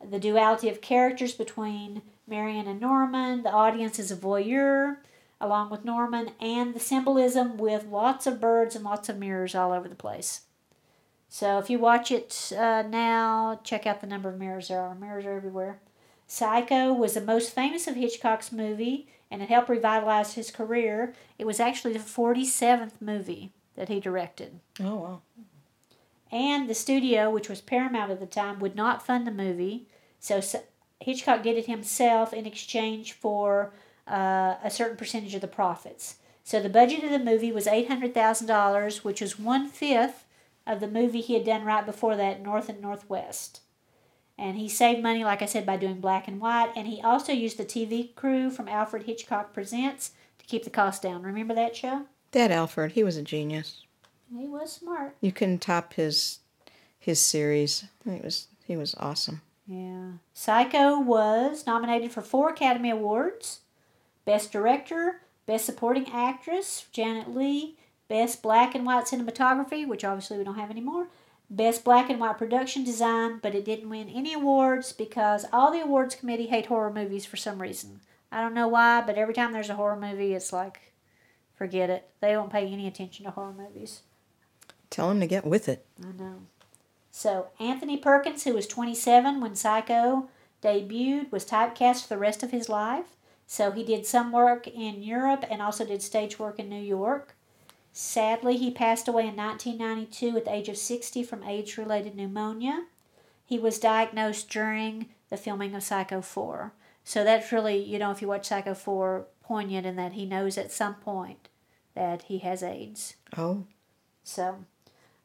the 0.10 0.20
duality 0.20 0.70
of 0.70 0.80
characters 0.80 1.34
between 1.34 2.02
Marion 2.26 2.66
and 2.66 2.80
Norman. 2.80 3.44
The 3.44 3.52
audience 3.52 4.00
is 4.00 4.10
a 4.10 4.16
voyeur, 4.16 5.00
along 5.42 5.70
with 5.70 5.84
Norman, 5.84 6.32
and 6.40 6.74
the 6.74 6.80
symbolism 6.80 7.58
with 7.58 7.88
lots 7.88 8.26
of 8.26 8.40
birds 8.40 8.74
and 8.74 8.86
lots 8.86 9.10
of 9.10 9.18
mirrors 9.18 9.54
all 9.54 9.74
over 9.74 9.90
the 9.90 9.94
place. 9.94 10.44
So 11.28 11.60
if 11.60 11.70
you 11.70 11.78
watch 11.78 12.10
it 12.10 12.54
uh, 12.58 12.84
now, 12.84 13.60
check 13.66 13.86
out 13.86 14.00
the 14.00 14.08
number 14.08 14.30
of 14.30 14.40
mirrors 14.40 14.70
there 14.70 14.80
are. 14.80 14.96
Mirrors 14.96 15.26
are 15.26 15.36
everywhere. 15.36 15.82
Psycho 16.26 16.94
was 16.94 17.16
the 17.16 17.22
most 17.22 17.54
famous 17.54 17.86
of 17.86 17.96
Hitchcock's 17.96 18.54
movie, 18.54 19.10
and 19.30 19.42
it 19.42 19.50
helped 19.50 19.70
revitalize 19.70 20.34
his 20.34 20.52
career. 20.52 21.14
It 21.38 21.46
was 21.46 21.60
actually 21.60 21.94
the 21.94 22.00
47th 22.00 23.02
movie 23.02 23.52
that 23.76 23.90
he 23.90 24.00
directed. 24.00 24.60
Oh, 24.80 24.96
wow. 24.96 25.22
And 26.32 26.70
the 26.70 26.74
studio, 26.74 27.30
which 27.30 27.50
was 27.50 27.62
Paramount 27.62 28.12
at 28.12 28.20
the 28.20 28.26
time, 28.26 28.60
would 28.60 28.76
not 28.76 29.06
fund 29.06 29.26
the 29.26 29.32
movie, 29.32 29.88
so 30.20 30.42
Hitchcock 31.00 31.44
did 31.44 31.58
it 31.58 31.68
himself 31.68 32.34
in 32.34 32.46
exchange 32.46 33.14
for 33.14 33.74
uh, 34.08 34.56
a 34.64 34.70
certain 34.70 34.98
percentage 34.98 35.36
of 35.36 35.42
the 35.42 35.48
profits. 35.48 36.16
So 36.44 36.60
the 36.60 36.70
budget 36.70 37.04
of 37.04 37.12
the 37.12 37.20
movie 37.20 37.52
was 37.52 37.66
$800,000, 37.66 39.04
which 39.04 39.22
was 39.22 39.40
one 39.40 39.68
fifth 39.68 40.26
of 40.68 40.80
the 40.80 40.88
movie 40.88 41.22
he 41.22 41.34
had 41.34 41.46
done 41.46 41.64
right 41.64 41.86
before 41.86 42.16
that, 42.16 42.42
North 42.42 42.70
and 42.70 42.82
Northwest. 42.82 43.62
And 44.38 44.58
he 44.58 44.68
saved 44.68 45.02
money, 45.02 45.24
like 45.24 45.42
I 45.42 45.46
said, 45.46 45.66
by 45.66 45.78
doing 45.78 46.02
black 46.02 46.28
and 46.28 46.42
white. 46.42 46.72
And 46.76 46.88
he 46.88 47.02
also 47.02 47.32
used 47.32 47.58
the 47.58 47.66
TV 47.66 48.14
crew 48.16 48.50
from 48.50 48.68
Alfred 48.68 49.04
Hitchcock 49.04 49.54
Presents 49.54 50.12
to 50.40 50.46
keep 50.46 50.64
the 50.64 50.70
cost 50.70 51.02
down. 51.02 51.24
Remember 51.24 51.54
that 51.54 51.76
show? 51.76 52.06
That 52.32 52.52
Alfred, 52.52 52.94
he 52.94 53.04
was 53.04 53.16
a 53.16 53.22
genius. 53.24 53.84
He 54.38 54.48
was 54.48 54.74
smart. 54.74 55.16
You 55.22 55.32
couldn't 55.32 55.62
top 55.62 55.94
his 55.94 56.40
his 57.00 57.22
series. 57.22 57.86
He 58.04 58.20
was 58.22 58.48
he 58.66 58.76
was 58.76 58.96
awesome. 59.00 59.42
Yeah. 59.68 60.14
Psycho 60.34 61.00
was 61.00 61.66
nominated 61.66 62.12
for 62.12 62.22
four 62.22 62.50
Academy 62.50 62.90
Awards 62.90 63.62
Best 64.26 64.52
Director, 64.52 65.22
Best 65.46 65.66
Supporting 65.66 66.10
Actress, 66.12 66.88
Janet 66.92 67.34
Leigh, 67.34 67.76
Best 68.08 68.42
Black 68.42 68.76
and 68.76 68.86
White 68.86 69.06
Cinematography, 69.06 69.88
which 69.88 70.04
obviously 70.04 70.38
we 70.38 70.44
don't 70.44 70.60
have 70.60 70.72
anymore, 70.72 71.08
Best 71.50 71.84
Black 71.84 72.10
and 72.10 72.20
White 72.20 72.38
Production 72.38 72.84
Design, 72.84 73.40
but 73.42 73.54
it 73.54 73.66
didn't 73.66 73.90
win 73.90 74.10
any 74.10 74.34
awards 74.34 74.92
because 74.92 75.46
all 75.54 75.72
the 75.72 75.82
awards 75.82 76.16
committee 76.16 76.48
hate 76.48 76.66
horror 76.66 76.92
movies 76.92 77.26
for 77.26 77.38
some 77.38 77.62
reason. 77.62 78.02
I 78.32 78.42
don't 78.42 78.54
know 78.54 78.68
why, 78.68 79.02
but 79.02 79.18
every 79.18 79.34
time 79.34 79.54
there's 79.54 79.70
a 79.70 79.76
horror 79.76 79.96
movie, 79.96 80.34
it's 80.34 80.52
like, 80.52 80.94
forget 81.56 81.90
it. 81.90 82.10
They 82.20 82.32
don't 82.32 82.52
pay 82.52 82.68
any 82.68 82.88
attention 82.88 83.26
to 83.26 83.32
horror 83.32 83.54
movies. 83.54 84.02
Tell 84.90 85.10
them 85.10 85.20
to 85.20 85.28
get 85.28 85.46
with 85.46 85.70
it. 85.70 85.86
I 86.04 86.12
know. 86.12 86.42
So 87.12 87.48
Anthony 87.60 87.98
Perkins, 87.98 88.44
who 88.44 88.54
was 88.54 88.68
27 88.68 89.40
when 89.40 89.56
Psycho 89.56 90.30
debuted, 90.62 91.32
was 91.32 91.46
typecast 91.46 92.04
for 92.04 92.10
the 92.10 92.18
rest 92.18 92.44
of 92.44 92.52
his 92.52 92.68
life. 92.68 93.16
So 93.48 93.72
he 93.72 93.84
did 93.84 94.06
some 94.06 94.32
work 94.32 94.68
in 94.68 95.04
Europe 95.04 95.46
and 95.50 95.62
also 95.62 95.86
did 95.86 96.02
stage 96.02 96.40
work 96.40 96.60
in 96.60 96.68
New 96.68 96.82
York. 96.82 97.35
Sadly, 97.98 98.58
he 98.58 98.72
passed 98.72 99.08
away 99.08 99.26
in 99.26 99.38
1992 99.38 100.36
at 100.36 100.44
the 100.44 100.54
age 100.54 100.68
of 100.68 100.76
60 100.76 101.24
from 101.24 101.44
AIDS 101.44 101.78
related 101.78 102.14
pneumonia. 102.14 102.88
He 103.46 103.58
was 103.58 103.80
diagnosed 103.80 104.50
during 104.50 105.06
the 105.30 105.38
filming 105.38 105.74
of 105.74 105.82
Psycho 105.82 106.20
4. 106.20 106.74
So 107.06 107.24
that's 107.24 107.54
really, 107.54 107.82
you 107.82 107.98
know, 107.98 108.12
if 108.12 108.22
you 108.22 108.28
watch 108.28 108.48
Psycho 108.48 108.74
4, 108.74 109.28
poignant 109.42 109.86
in 109.86 109.96
that 109.96 110.12
he 110.12 110.26
knows 110.26 110.58
at 110.58 110.74
some 110.74 110.96
point 110.96 111.48
that 111.94 112.24
he 112.24 112.40
has 112.40 112.62
AIDS. 112.62 113.16
Oh, 113.38 113.64
So, 114.26 114.66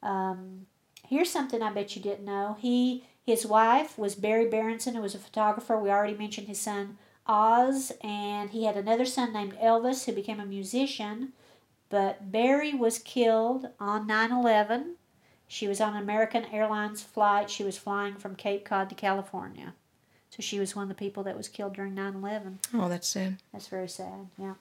um, 0.01 0.67
here's 1.05 1.29
something 1.29 1.61
I 1.61 1.73
bet 1.73 1.97
you 1.97 2.01
didn't 2.01 2.23
know. 2.23 2.55
He, 2.57 3.03
his 3.25 3.45
wife 3.45 3.97
was 3.97 4.15
Berry 4.15 4.47
Berenson, 4.47 4.95
who 4.95 5.01
was 5.01 5.13
a 5.13 5.19
photographer. 5.19 5.77
We 5.77 5.89
already 5.89 6.17
mentioned 6.17 6.47
his 6.47 6.61
son 6.61 6.97
Oz, 7.27 7.91
and 8.01 8.51
he 8.51 8.63
had 8.63 8.77
another 8.77 9.05
son 9.05 9.33
named 9.33 9.57
Elvis, 9.61 10.05
who 10.05 10.13
became 10.13 10.39
a 10.39 10.45
musician. 10.45 11.33
But 11.91 12.31
Berry 12.31 12.73
was 12.73 12.97
killed 12.97 13.67
on 13.79 14.07
9 14.07 14.31
11. 14.31 14.95
She 15.47 15.67
was 15.67 15.81
on 15.81 15.95
an 15.95 16.01
American 16.01 16.45
Airlines 16.45 17.03
flight. 17.03 17.49
She 17.49 17.65
was 17.65 17.77
flying 17.77 18.15
from 18.15 18.35
Cape 18.35 18.63
Cod 18.63 18.89
to 18.89 18.95
California. 18.95 19.73
So 20.29 20.41
she 20.41 20.57
was 20.57 20.73
one 20.73 20.83
of 20.83 20.89
the 20.89 20.95
people 20.95 21.23
that 21.23 21.35
was 21.35 21.49
killed 21.49 21.73
during 21.73 21.93
9 21.93 22.15
11. 22.15 22.59
oh, 22.73 22.87
that's 22.87 23.09
sad. 23.09 23.37
That's 23.51 23.67
very 23.67 23.89
sad. 23.89 24.29
Yeah. 24.37 24.53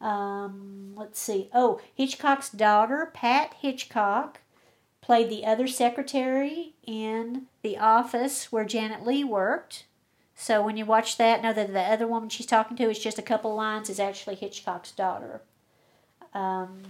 Um, 0.00 0.94
let's 0.96 1.20
see. 1.20 1.50
Oh, 1.52 1.78
Hitchcock's 1.94 2.48
daughter, 2.48 3.10
Pat 3.12 3.52
Hitchcock, 3.60 4.40
played 5.02 5.28
the 5.28 5.44
other 5.44 5.66
secretary 5.66 6.72
in 6.86 7.48
the 7.60 7.76
office 7.76 8.50
where 8.50 8.64
Janet 8.64 9.06
Leigh 9.06 9.24
worked. 9.24 9.84
So 10.34 10.62
when 10.62 10.78
you 10.78 10.86
watch 10.86 11.18
that, 11.18 11.42
know 11.42 11.52
that 11.52 11.74
the 11.74 11.80
other 11.82 12.06
woman 12.06 12.30
she's 12.30 12.46
talking 12.46 12.78
to 12.78 12.88
is 12.88 12.98
just 12.98 13.18
a 13.18 13.22
couple 13.22 13.54
lines 13.54 13.90
is 13.90 14.00
actually 14.00 14.36
Hitchcock's 14.36 14.92
daughter. 14.92 15.42
Um, 16.34 16.82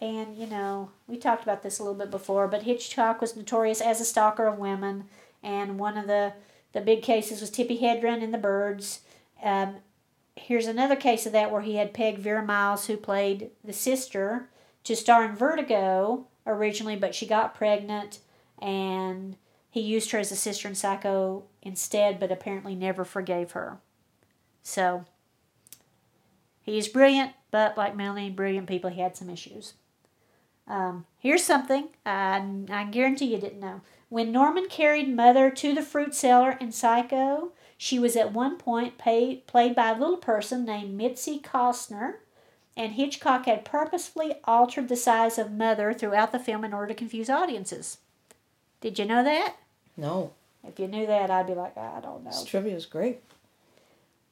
and 0.00 0.36
you 0.36 0.46
know, 0.46 0.90
we 1.06 1.16
talked 1.16 1.42
about 1.42 1.62
this 1.62 1.78
a 1.78 1.82
little 1.82 1.98
bit 1.98 2.10
before, 2.10 2.48
but 2.48 2.62
Hitchcock 2.62 3.20
was 3.20 3.36
notorious 3.36 3.80
as 3.80 4.00
a 4.00 4.04
stalker 4.04 4.46
of 4.46 4.58
women, 4.58 5.04
and 5.42 5.78
one 5.78 5.98
of 5.98 6.06
the 6.06 6.32
the 6.72 6.80
big 6.80 7.02
cases 7.02 7.40
was 7.40 7.50
Tippi 7.50 7.80
Hedren 7.80 8.22
in 8.22 8.30
The 8.30 8.38
Birds. 8.38 9.00
Um, 9.42 9.76
here's 10.36 10.66
another 10.66 10.96
case 10.96 11.26
of 11.26 11.32
that 11.32 11.50
where 11.50 11.62
he 11.62 11.76
had 11.76 11.92
Peg 11.92 12.18
Vera 12.18 12.44
Miles, 12.44 12.86
who 12.86 12.96
played 12.96 13.50
the 13.64 13.72
sister. 13.72 14.48
to 14.84 14.96
star 14.96 15.24
in 15.24 15.36
Vertigo 15.36 16.26
originally, 16.46 16.96
but 16.96 17.14
she 17.14 17.26
got 17.26 17.54
pregnant 17.54 18.20
and 18.60 19.36
he 19.70 19.80
used 19.80 20.10
her 20.10 20.18
as 20.18 20.32
a 20.32 20.36
sister 20.36 20.68
in 20.68 20.74
Psycho 20.74 21.44
instead, 21.62 22.18
but 22.18 22.32
apparently 22.32 22.74
never 22.74 23.04
forgave 23.04 23.52
her. 23.52 23.78
So 24.62 25.04
he 26.70 26.78
is 26.78 26.88
brilliant, 26.88 27.32
but 27.50 27.76
like 27.76 27.96
many 27.96 28.30
brilliant 28.30 28.68
people, 28.68 28.90
he 28.90 29.00
had 29.00 29.16
some 29.16 29.28
issues. 29.28 29.74
Um, 30.68 31.04
here's 31.18 31.42
something 31.42 31.88
I, 32.06 32.64
I 32.70 32.84
guarantee 32.84 33.34
you 33.34 33.38
didn't 33.38 33.60
know. 33.60 33.80
When 34.08 34.30
Norman 34.30 34.66
carried 34.68 35.14
Mother 35.14 35.50
to 35.50 35.74
the 35.74 35.82
fruit 35.82 36.14
cellar 36.14 36.52
in 36.52 36.72
Psycho, 36.72 37.52
she 37.76 37.98
was 37.98 38.16
at 38.16 38.32
one 38.32 38.56
point 38.56 38.98
played 38.98 39.46
by 39.46 39.90
a 39.90 39.98
little 39.98 40.16
person 40.16 40.64
named 40.64 40.96
Mitzi 40.96 41.40
Koestner, 41.40 42.16
and 42.76 42.92
Hitchcock 42.92 43.46
had 43.46 43.64
purposefully 43.64 44.34
altered 44.44 44.88
the 44.88 44.96
size 44.96 45.38
of 45.38 45.50
Mother 45.50 45.92
throughout 45.92 46.30
the 46.30 46.38
film 46.38 46.64
in 46.64 46.72
order 46.72 46.88
to 46.88 46.94
confuse 46.94 47.28
audiences. 47.28 47.98
Did 48.80 48.98
you 48.98 49.04
know 49.04 49.24
that? 49.24 49.56
No. 49.96 50.32
If 50.66 50.78
you 50.78 50.86
knew 50.88 51.06
that, 51.06 51.30
I'd 51.30 51.46
be 51.46 51.54
like, 51.54 51.76
I 51.76 52.00
don't 52.00 52.22
know. 52.22 52.30
This 52.30 52.44
trivia 52.44 52.76
is 52.76 52.86
great. 52.86 53.22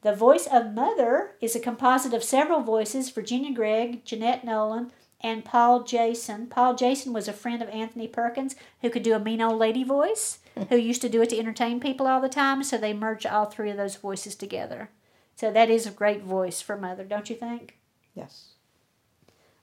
The 0.03 0.15
voice 0.15 0.47
of 0.47 0.75
Mother 0.75 1.35
is 1.41 1.57
a 1.57 1.61
composite 1.61 2.15
of 2.15 2.23
several 2.23 2.61
voices 2.61 3.11
Virginia 3.11 3.53
Gregg, 3.53 4.05
Jeanette 4.05 4.45
Nolan, 4.45 4.93
and 5.21 5.45
Paul 5.45 5.83
Jasmin. 5.83 6.47
Paul 6.47 6.77
Jasmin 6.77 7.13
was 7.13 7.27
a 7.27 7.33
friend 7.33 7.61
of 7.63 7.69
Anthony 7.71 8.07
Perkins 8.07 8.55
who 8.81 8.91
could 8.91 9.03
do 9.03 9.15
a 9.15 9.19
mean 9.19 9.41
old 9.41 9.59
lady 9.59 9.83
voice, 9.83 10.39
who 10.69 10.77
used 10.77 11.03
to 11.03 11.09
do 11.09 11.21
it 11.23 11.31
to 11.31 11.39
entertain 11.39 11.81
people 11.81 12.07
all 12.07 12.21
the 12.21 12.29
time, 12.29 12.63
so 12.63 12.79
they 12.79 12.93
merged 12.93 13.27
all 13.27 13.47
three 13.47 13.71
of 13.71 13.77
those 13.77 13.97
voices 13.97 14.37
together. 14.37 14.91
So 15.35 15.53
that 15.53 15.71
is 15.71 15.87
a 15.87 15.91
great 15.91 16.23
voice 16.23 16.61
for 16.61 16.77
Mother, 16.77 17.05
don't 17.05 17.29
you 17.29 17.37
think? 17.37 17.79
Yes. 18.15 18.51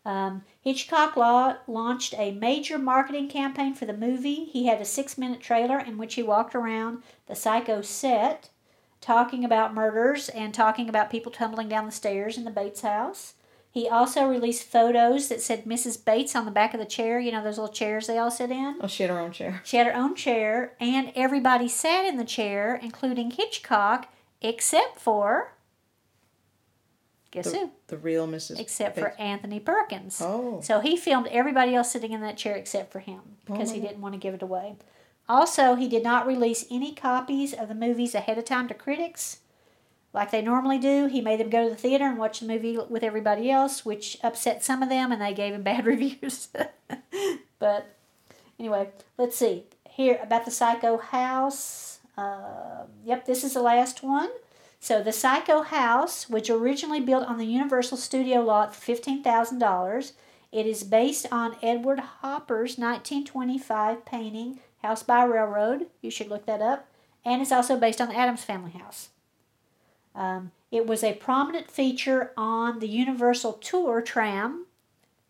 Um, 0.05 0.43
Hitchcock 0.61 1.15
law, 1.15 1.55
launched 1.65 2.13
a 2.17 2.31
major 2.31 2.77
marketing 2.77 3.27
campaign 3.27 3.73
for 3.73 3.85
the 3.85 3.93
movie. 3.93 4.45
He 4.45 4.67
had 4.67 4.79
a 4.79 4.85
six 4.85 5.17
minute 5.17 5.41
trailer 5.41 5.79
in 5.79 5.97
which 5.97 6.15
he 6.15 6.23
walked 6.23 6.53
around 6.53 7.03
the 7.27 7.35
Psycho 7.35 7.81
set 7.81 8.49
talking 9.01 9.43
about 9.45 9.73
murders 9.73 10.29
and 10.29 10.53
talking 10.53 10.89
about 10.89 11.09
people 11.11 11.31
tumbling 11.31 11.69
down 11.69 11.85
the 11.85 11.91
stairs 11.91 12.37
in 12.37 12.43
the 12.43 12.51
Bates 12.51 12.81
house. 12.81 13.33
He 13.69 13.89
also 13.89 14.25
released 14.25 14.63
photos 14.63 15.27
that 15.27 15.41
said 15.41 15.65
Mrs. 15.65 16.03
Bates 16.03 16.33
on 16.35 16.45
the 16.45 16.51
back 16.51 16.73
of 16.73 16.79
the 16.79 16.85
chair, 16.85 17.19
you 17.19 17.31
know, 17.31 17.43
those 17.43 17.57
little 17.57 17.73
chairs 17.73 18.07
they 18.07 18.17
all 18.17 18.31
sit 18.31 18.49
in. 18.49 18.77
Oh, 18.81 18.87
she 18.87 19.03
had 19.03 19.09
her 19.09 19.19
own 19.19 19.33
chair. 19.33 19.61
She 19.65 19.75
had 19.77 19.85
her 19.87 19.93
own 19.95 20.15
chair, 20.15 20.73
and 20.79 21.11
everybody 21.13 21.67
sat 21.67 22.05
in 22.05 22.15
the 22.15 22.23
chair, 22.23 22.79
including 22.81 23.31
Hitchcock, 23.31 24.07
except 24.41 24.97
for. 24.99 25.51
Guess 27.31 27.51
The, 27.51 27.57
who? 27.57 27.71
the 27.87 27.97
real 27.97 28.27
Mrs. 28.29 28.59
Except 28.61 28.97
for 28.97 29.09
Anthony 29.19 29.59
Perkins. 29.59 30.21
Oh. 30.23 30.61
So 30.63 30.79
he 30.79 30.95
filmed 30.95 31.27
everybody 31.27 31.75
else 31.75 31.91
sitting 31.91 32.13
in 32.13 32.21
that 32.21 32.37
chair 32.37 32.55
except 32.55 32.93
for 32.93 32.99
him 32.99 33.19
because 33.45 33.71
he 33.71 33.79
Oh. 33.79 33.81
didn't 33.81 33.99
want 33.99 34.13
to 34.13 34.19
give 34.19 34.33
it 34.33 34.41
away. 34.41 34.77
Also, 35.27 35.75
he 35.75 35.87
did 35.87 36.03
not 36.03 36.27
release 36.27 36.65
any 36.69 36.93
copies 36.93 37.53
of 37.53 37.67
the 37.67 37.75
movies 37.75 38.13
ahead 38.13 38.37
of 38.37 38.45
time 38.45 38.67
to 38.67 38.73
critics 38.73 39.39
like 40.15 40.31
they 40.31 40.41
normally 40.41 40.79
do. 40.79 41.07
He 41.07 41.21
made 41.21 41.41
them 41.41 41.49
go 41.49 41.65
to 41.65 41.69
the 41.69 41.75
theater 41.75 42.05
and 42.05 42.17
watch 42.17 42.39
the 42.39 42.47
movie 42.47 42.77
with 42.89 43.03
everybody 43.03 43.51
else, 43.51 43.85
which 43.85 44.17
upset 44.23 44.63
some 44.63 44.81
of 44.81 44.89
them 44.89 45.11
and 45.11 45.21
they 45.21 45.33
gave 45.33 45.53
him 45.53 45.61
bad 45.63 45.85
reviews. 45.85 46.47
but 47.59 47.95
anyway, 48.57 48.89
let's 49.17 49.35
see. 49.35 49.65
Here 49.87 50.19
about 50.23 50.45
the 50.45 50.51
Psycho 50.51 50.97
House. 50.97 51.99
Um 52.17 52.87
yep, 53.03 53.25
this 53.25 53.43
is 53.43 53.53
the 53.53 53.61
last 53.61 54.01
one. 54.01 54.29
So 54.79 55.03
the 55.03 55.11
Psycho 55.11 55.63
House, 55.63 56.29
which 56.29 56.49
originally 56.49 57.01
built 57.01 57.27
on 57.27 57.37
the 57.37 57.45
Universal 57.45 57.97
Studio 57.97 58.41
lot 58.41 58.73
for 58.73 58.81
fifteen 58.81 59.21
thousand 59.21 59.59
dollars, 59.59 60.13
it 60.51 60.65
is 60.65 60.83
based 60.83 61.25
on 61.31 61.57
Edward 61.61 61.99
Hopper's 61.99 62.77
1925 62.77 64.05
painting 64.05 64.59
House 64.85 65.03
by 65.03 65.23
Railroad. 65.23 65.87
You 66.01 66.11
should 66.11 66.27
look 66.29 66.45
that 66.45 66.61
up. 66.61 66.87
And 67.23 67.41
it's 67.41 67.51
also 67.51 67.77
based 67.77 67.99
on 67.99 68.09
the 68.09 68.15
Addams 68.17 68.43
Family 68.43 68.71
House. 68.71 69.09
Um, 70.13 70.51
it 70.71 70.85
was 70.85 71.03
a 71.03 71.13
prominent 71.13 71.71
feature 71.71 72.31
on 72.37 72.79
the 72.79 72.87
Universal 72.87 73.53
Tour 73.53 74.01
tram 74.01 74.65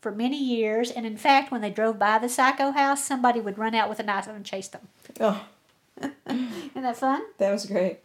for 0.01 0.11
many 0.11 0.37
years, 0.37 0.91
and 0.91 1.05
in 1.05 1.17
fact, 1.17 1.51
when 1.51 1.61
they 1.61 1.71
drove 1.71 1.97
by 1.97 2.19
the 2.19 2.29
Psycho 2.29 2.71
House, 2.71 3.03
somebody 3.03 3.39
would 3.39 3.57
run 3.57 3.73
out 3.73 3.89
with 3.89 3.99
a 3.99 4.03
knife 4.03 4.27
and 4.27 4.45
chase 4.45 4.67
them. 4.67 4.87
Oh, 5.19 5.45
Isn't 6.01 6.73
that 6.75 6.97
fun? 6.97 7.23
that 7.39 7.51
was 7.51 7.65
great. 7.65 7.99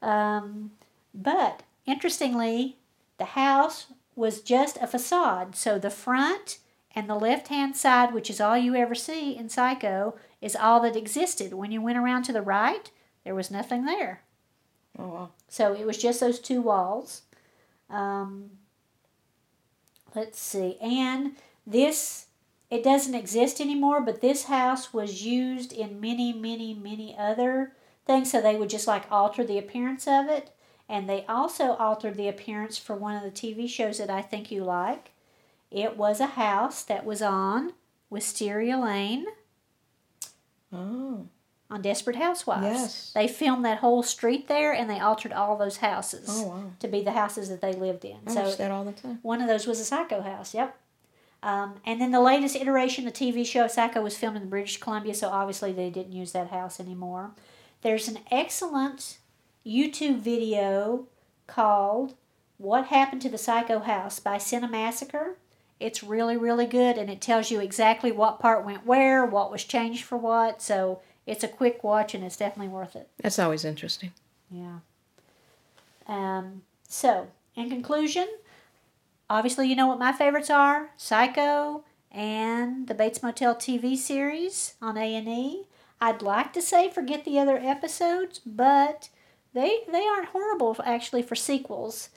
Um, 0.00 0.70
but 1.14 1.62
interestingly, 1.84 2.76
the 3.18 3.24
house 3.26 3.86
was 4.16 4.40
just 4.40 4.78
a 4.80 4.86
facade. 4.86 5.56
So 5.56 5.78
the 5.78 5.90
front 5.90 6.58
and 6.94 7.08
the 7.10 7.14
left 7.16 7.48
hand 7.48 7.76
side, 7.76 8.14
which 8.14 8.30
is 8.30 8.40
all 8.40 8.56
you 8.56 8.74
ever 8.74 8.94
see 8.94 9.36
in 9.36 9.48
Psycho, 9.48 10.14
is 10.44 10.54
all 10.54 10.78
that 10.80 10.94
existed. 10.94 11.54
When 11.54 11.72
you 11.72 11.80
went 11.80 11.96
around 11.96 12.24
to 12.24 12.32
the 12.32 12.42
right, 12.42 12.90
there 13.24 13.34
was 13.34 13.50
nothing 13.50 13.86
there. 13.86 14.20
Oh, 14.98 15.08
wow. 15.08 15.30
So 15.48 15.72
it 15.72 15.86
was 15.86 15.96
just 15.96 16.20
those 16.20 16.38
two 16.38 16.60
walls. 16.60 17.22
Um, 17.88 18.50
let's 20.14 20.38
see. 20.38 20.76
And 20.82 21.36
this, 21.66 22.26
it 22.70 22.84
doesn't 22.84 23.14
exist 23.14 23.58
anymore, 23.58 24.02
but 24.02 24.20
this 24.20 24.44
house 24.44 24.92
was 24.92 25.24
used 25.24 25.72
in 25.72 25.98
many, 25.98 26.34
many, 26.34 26.74
many 26.74 27.16
other 27.18 27.72
things. 28.06 28.30
So 28.30 28.42
they 28.42 28.56
would 28.56 28.68
just 28.68 28.86
like 28.86 29.10
alter 29.10 29.44
the 29.44 29.58
appearance 29.58 30.06
of 30.06 30.28
it. 30.28 30.50
And 30.90 31.08
they 31.08 31.24
also 31.26 31.72
altered 31.76 32.16
the 32.16 32.28
appearance 32.28 32.76
for 32.76 32.94
one 32.94 33.16
of 33.16 33.22
the 33.22 33.30
TV 33.30 33.66
shows 33.66 33.96
that 33.96 34.10
I 34.10 34.20
think 34.20 34.50
you 34.50 34.62
like. 34.62 35.12
It 35.70 35.96
was 35.96 36.20
a 36.20 36.26
house 36.26 36.82
that 36.82 37.06
was 37.06 37.22
on 37.22 37.72
Wisteria 38.10 38.76
Lane 38.76 39.24
Oh, 40.74 41.28
on 41.70 41.80
Desperate 41.82 42.16
Housewives. 42.16 42.64
Yes. 42.64 43.12
They 43.14 43.26
filmed 43.28 43.64
that 43.64 43.78
whole 43.78 44.02
street 44.02 44.48
there 44.48 44.72
and 44.72 44.88
they 44.88 45.00
altered 45.00 45.32
all 45.32 45.56
those 45.56 45.78
houses 45.78 46.26
Oh, 46.30 46.46
wow. 46.48 46.62
to 46.80 46.88
be 46.88 47.02
the 47.02 47.12
houses 47.12 47.48
that 47.48 47.60
they 47.60 47.72
lived 47.72 48.04
in. 48.04 48.18
I 48.26 48.30
so 48.34 48.42
watch 48.42 48.56
that 48.58 48.70
all 48.70 48.84
the 48.84 48.92
time. 48.92 49.18
one 49.22 49.40
of 49.40 49.48
those 49.48 49.66
was 49.66 49.80
a 49.80 49.84
Psycho 49.84 50.20
house, 50.20 50.54
yep. 50.54 50.76
Um, 51.42 51.74
and 51.84 52.00
then 52.00 52.10
the 52.10 52.20
latest 52.20 52.56
iteration, 52.56 53.04
the 53.04 53.12
TV 53.12 53.44
show 53.46 53.66
Psycho, 53.66 54.00
was 54.02 54.16
filmed 54.16 54.36
in 54.38 54.48
British 54.48 54.78
Columbia, 54.78 55.14
so 55.14 55.28
obviously 55.28 55.72
they 55.72 55.90
didn't 55.90 56.12
use 56.12 56.32
that 56.32 56.48
house 56.50 56.80
anymore. 56.80 57.32
There's 57.82 58.08
an 58.08 58.18
excellent 58.30 59.18
YouTube 59.66 60.20
video 60.20 61.06
called 61.46 62.14
What 62.56 62.86
Happened 62.86 63.20
to 63.22 63.28
the 63.28 63.36
Psycho 63.38 63.80
House 63.80 64.20
by 64.20 64.36
Cinemassacre. 64.38 65.34
It's 65.84 66.02
really, 66.02 66.38
really 66.38 66.64
good, 66.64 66.96
and 66.96 67.10
it 67.10 67.20
tells 67.20 67.50
you 67.50 67.60
exactly 67.60 68.10
what 68.10 68.40
part 68.40 68.64
went 68.64 68.86
where, 68.86 69.26
what 69.26 69.50
was 69.50 69.64
changed 69.64 70.04
for 70.04 70.16
what. 70.16 70.62
So 70.62 71.00
it's 71.26 71.44
a 71.44 71.48
quick 71.48 71.84
watch, 71.84 72.14
and 72.14 72.24
it's 72.24 72.38
definitely 72.38 72.72
worth 72.72 72.96
it. 72.96 73.10
That's 73.22 73.38
always 73.38 73.66
interesting. 73.66 74.12
Yeah. 74.50 74.78
Um, 76.06 76.62
so, 76.88 77.28
in 77.54 77.68
conclusion, 77.68 78.28
obviously 79.28 79.68
you 79.68 79.76
know 79.76 79.86
what 79.86 79.98
my 79.98 80.12
favorites 80.12 80.48
are: 80.48 80.90
Psycho 80.96 81.84
and 82.10 82.86
the 82.86 82.94
Bates 82.94 83.22
Motel 83.22 83.54
TV 83.54 83.94
series 83.94 84.76
on 84.80 84.96
A 84.96 85.14
and 85.14 85.28
E. 85.28 85.64
I'd 86.00 86.22
like 86.22 86.54
to 86.54 86.62
say 86.62 86.88
forget 86.88 87.26
the 87.26 87.38
other 87.38 87.58
episodes, 87.58 88.40
but 88.46 89.10
they 89.52 89.80
they 89.92 90.06
aren't 90.06 90.28
horrible 90.28 90.76
actually 90.82 91.22
for 91.22 91.34
sequels. 91.34 92.08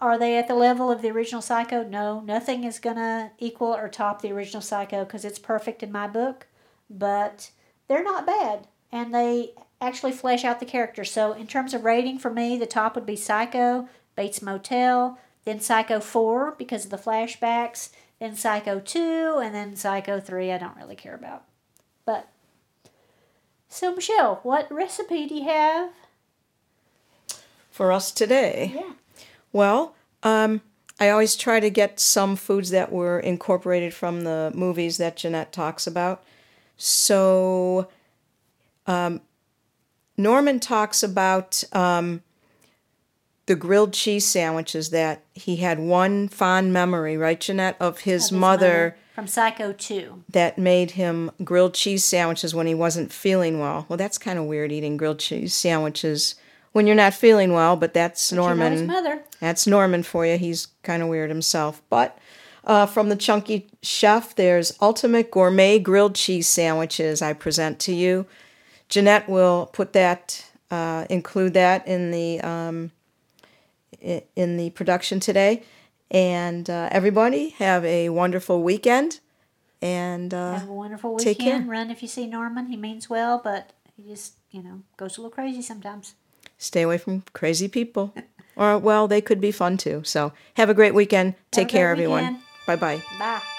Are 0.00 0.18
they 0.18 0.36
at 0.36 0.46
the 0.46 0.54
level 0.54 0.90
of 0.90 1.02
the 1.02 1.10
original 1.10 1.42
Psycho? 1.42 1.82
No, 1.82 2.20
nothing 2.20 2.64
is 2.64 2.78
gonna 2.78 3.32
equal 3.38 3.74
or 3.74 3.88
top 3.88 4.22
the 4.22 4.32
original 4.32 4.62
Psycho 4.62 5.04
because 5.04 5.24
it's 5.24 5.38
perfect 5.38 5.82
in 5.82 5.90
my 5.90 6.06
book. 6.06 6.46
But 6.88 7.50
they're 7.88 8.04
not 8.04 8.26
bad, 8.26 8.68
and 8.92 9.12
they 9.14 9.54
actually 9.80 10.12
flesh 10.12 10.44
out 10.44 10.60
the 10.60 10.66
character. 10.66 11.04
So, 11.04 11.32
in 11.32 11.46
terms 11.46 11.74
of 11.74 11.84
rating 11.84 12.18
for 12.18 12.30
me, 12.30 12.56
the 12.56 12.66
top 12.66 12.94
would 12.94 13.06
be 13.06 13.16
Psycho, 13.16 13.88
Bates 14.16 14.40
Motel, 14.42 15.18
then 15.44 15.60
Psycho 15.60 16.00
4 16.00 16.54
because 16.58 16.84
of 16.84 16.90
the 16.90 16.96
flashbacks, 16.96 17.90
then 18.18 18.36
Psycho 18.36 18.80
2, 18.80 19.40
and 19.42 19.54
then 19.54 19.76
Psycho 19.76 20.20
3 20.20 20.52
I 20.52 20.58
don't 20.58 20.76
really 20.76 20.96
care 20.96 21.14
about. 21.14 21.44
But, 22.04 22.28
so 23.68 23.94
Michelle, 23.94 24.40
what 24.42 24.70
recipe 24.70 25.26
do 25.26 25.34
you 25.34 25.44
have? 25.44 25.90
For 27.70 27.92
us 27.92 28.10
today, 28.10 28.72
Yeah. 28.74 28.92
Well, 29.52 29.94
um, 30.22 30.60
I 31.00 31.10
always 31.10 31.36
try 31.36 31.60
to 31.60 31.70
get 31.70 32.00
some 32.00 32.34
foods 32.36 32.70
that 32.70 32.90
were 32.90 33.20
incorporated 33.20 33.94
from 33.94 34.24
the 34.24 34.50
movies 34.54 34.96
that 34.98 35.16
Jeanette 35.16 35.52
talks 35.52 35.86
about. 35.86 36.24
So, 36.76 37.88
um, 38.86 39.20
Norman 40.16 40.58
talks 40.58 41.02
about 41.02 41.62
um, 41.72 42.22
the 43.46 43.54
grilled 43.54 43.92
cheese 43.92 44.26
sandwiches 44.26 44.90
that 44.90 45.22
he 45.34 45.56
had 45.56 45.78
one 45.78 46.28
fond 46.28 46.72
memory, 46.72 47.16
right, 47.16 47.40
Jeanette, 47.40 47.76
of 47.78 48.00
his, 48.00 48.24
Of 48.24 48.30
his 48.30 48.32
mother 48.32 48.96
From 49.14 49.26
Psycho 49.28 49.72
2. 49.72 50.24
that 50.30 50.58
made 50.58 50.92
him 50.92 51.30
grilled 51.44 51.74
cheese 51.74 52.04
sandwiches 52.04 52.54
when 52.54 52.66
he 52.66 52.74
wasn't 52.74 53.12
feeling 53.12 53.60
well. 53.60 53.86
Well, 53.88 53.96
that's 53.96 54.18
kind 54.18 54.38
of 54.38 54.46
weird 54.46 54.72
eating 54.72 54.96
grilled 54.96 55.20
cheese 55.20 55.54
sandwiches 55.54 56.34
when 56.72 56.86
you're 56.86 56.96
not 56.96 57.14
feeling 57.14 57.52
well, 57.52 57.76
but 57.76 57.94
that's 57.94 58.30
his 58.30 58.36
Norman. 58.36 58.86
mother. 58.86 59.22
That's 59.40 59.66
Norman 59.66 60.02
for 60.02 60.24
you. 60.26 60.36
He's 60.38 60.68
kind 60.82 61.02
of 61.02 61.08
weird 61.08 61.30
himself. 61.30 61.82
But 61.90 62.18
Uh, 62.64 62.84
from 62.84 63.08
the 63.08 63.16
Chunky 63.16 63.66
Chef, 63.82 64.34
there's 64.34 64.76
Ultimate 64.82 65.30
Gourmet 65.30 65.78
Grilled 65.78 66.14
Cheese 66.14 66.46
Sandwiches 66.46 67.22
I 67.22 67.32
present 67.32 67.78
to 67.80 67.94
you. 67.94 68.26
Jeanette 68.90 69.26
will 69.26 69.70
put 69.72 69.94
that, 69.94 70.44
uh, 70.70 71.06
include 71.08 71.54
that 71.54 71.86
in 71.88 72.10
the 72.10 72.40
um, 72.42 72.90
in 74.36 74.56
the 74.58 74.70
production 74.70 75.18
today. 75.20 75.62
And 76.10 76.68
uh, 76.68 76.88
everybody 76.90 77.50
have 77.58 77.84
a 77.86 78.08
wonderful 78.10 78.62
weekend. 78.62 79.20
And 79.80 80.34
uh, 80.34 80.54
Have 80.58 80.68
a 80.68 80.72
wonderful 80.72 81.16
take 81.18 81.38
care. 81.38 81.54
weekend. 81.54 81.70
Run 81.70 81.90
if 81.90 82.02
you 82.02 82.08
see 82.08 82.26
Norman. 82.26 82.66
He 82.66 82.76
means 82.76 83.08
well, 83.08 83.40
but 83.42 83.72
he 83.96 84.02
just, 84.10 84.34
you 84.50 84.62
know, 84.62 84.82
goes 84.96 85.16
a 85.16 85.20
little 85.22 85.30
crazy 85.30 85.62
sometimes. 85.62 86.14
Stay 86.58 86.82
away 86.82 86.98
from 86.98 87.22
crazy 87.32 87.68
people. 87.68 88.14
or 88.56 88.78
well, 88.78 89.08
they 89.08 89.20
could 89.20 89.40
be 89.40 89.52
fun 89.52 89.76
too. 89.76 90.02
So 90.04 90.32
have 90.54 90.68
a 90.68 90.74
great 90.74 90.94
weekend. 90.94 91.34
Take 91.50 91.68
care, 91.68 91.90
everyone. 91.90 92.24
weekend. 92.24 92.42
Bye 92.66 92.76
bye. 92.76 93.02
Bye. 93.18 93.57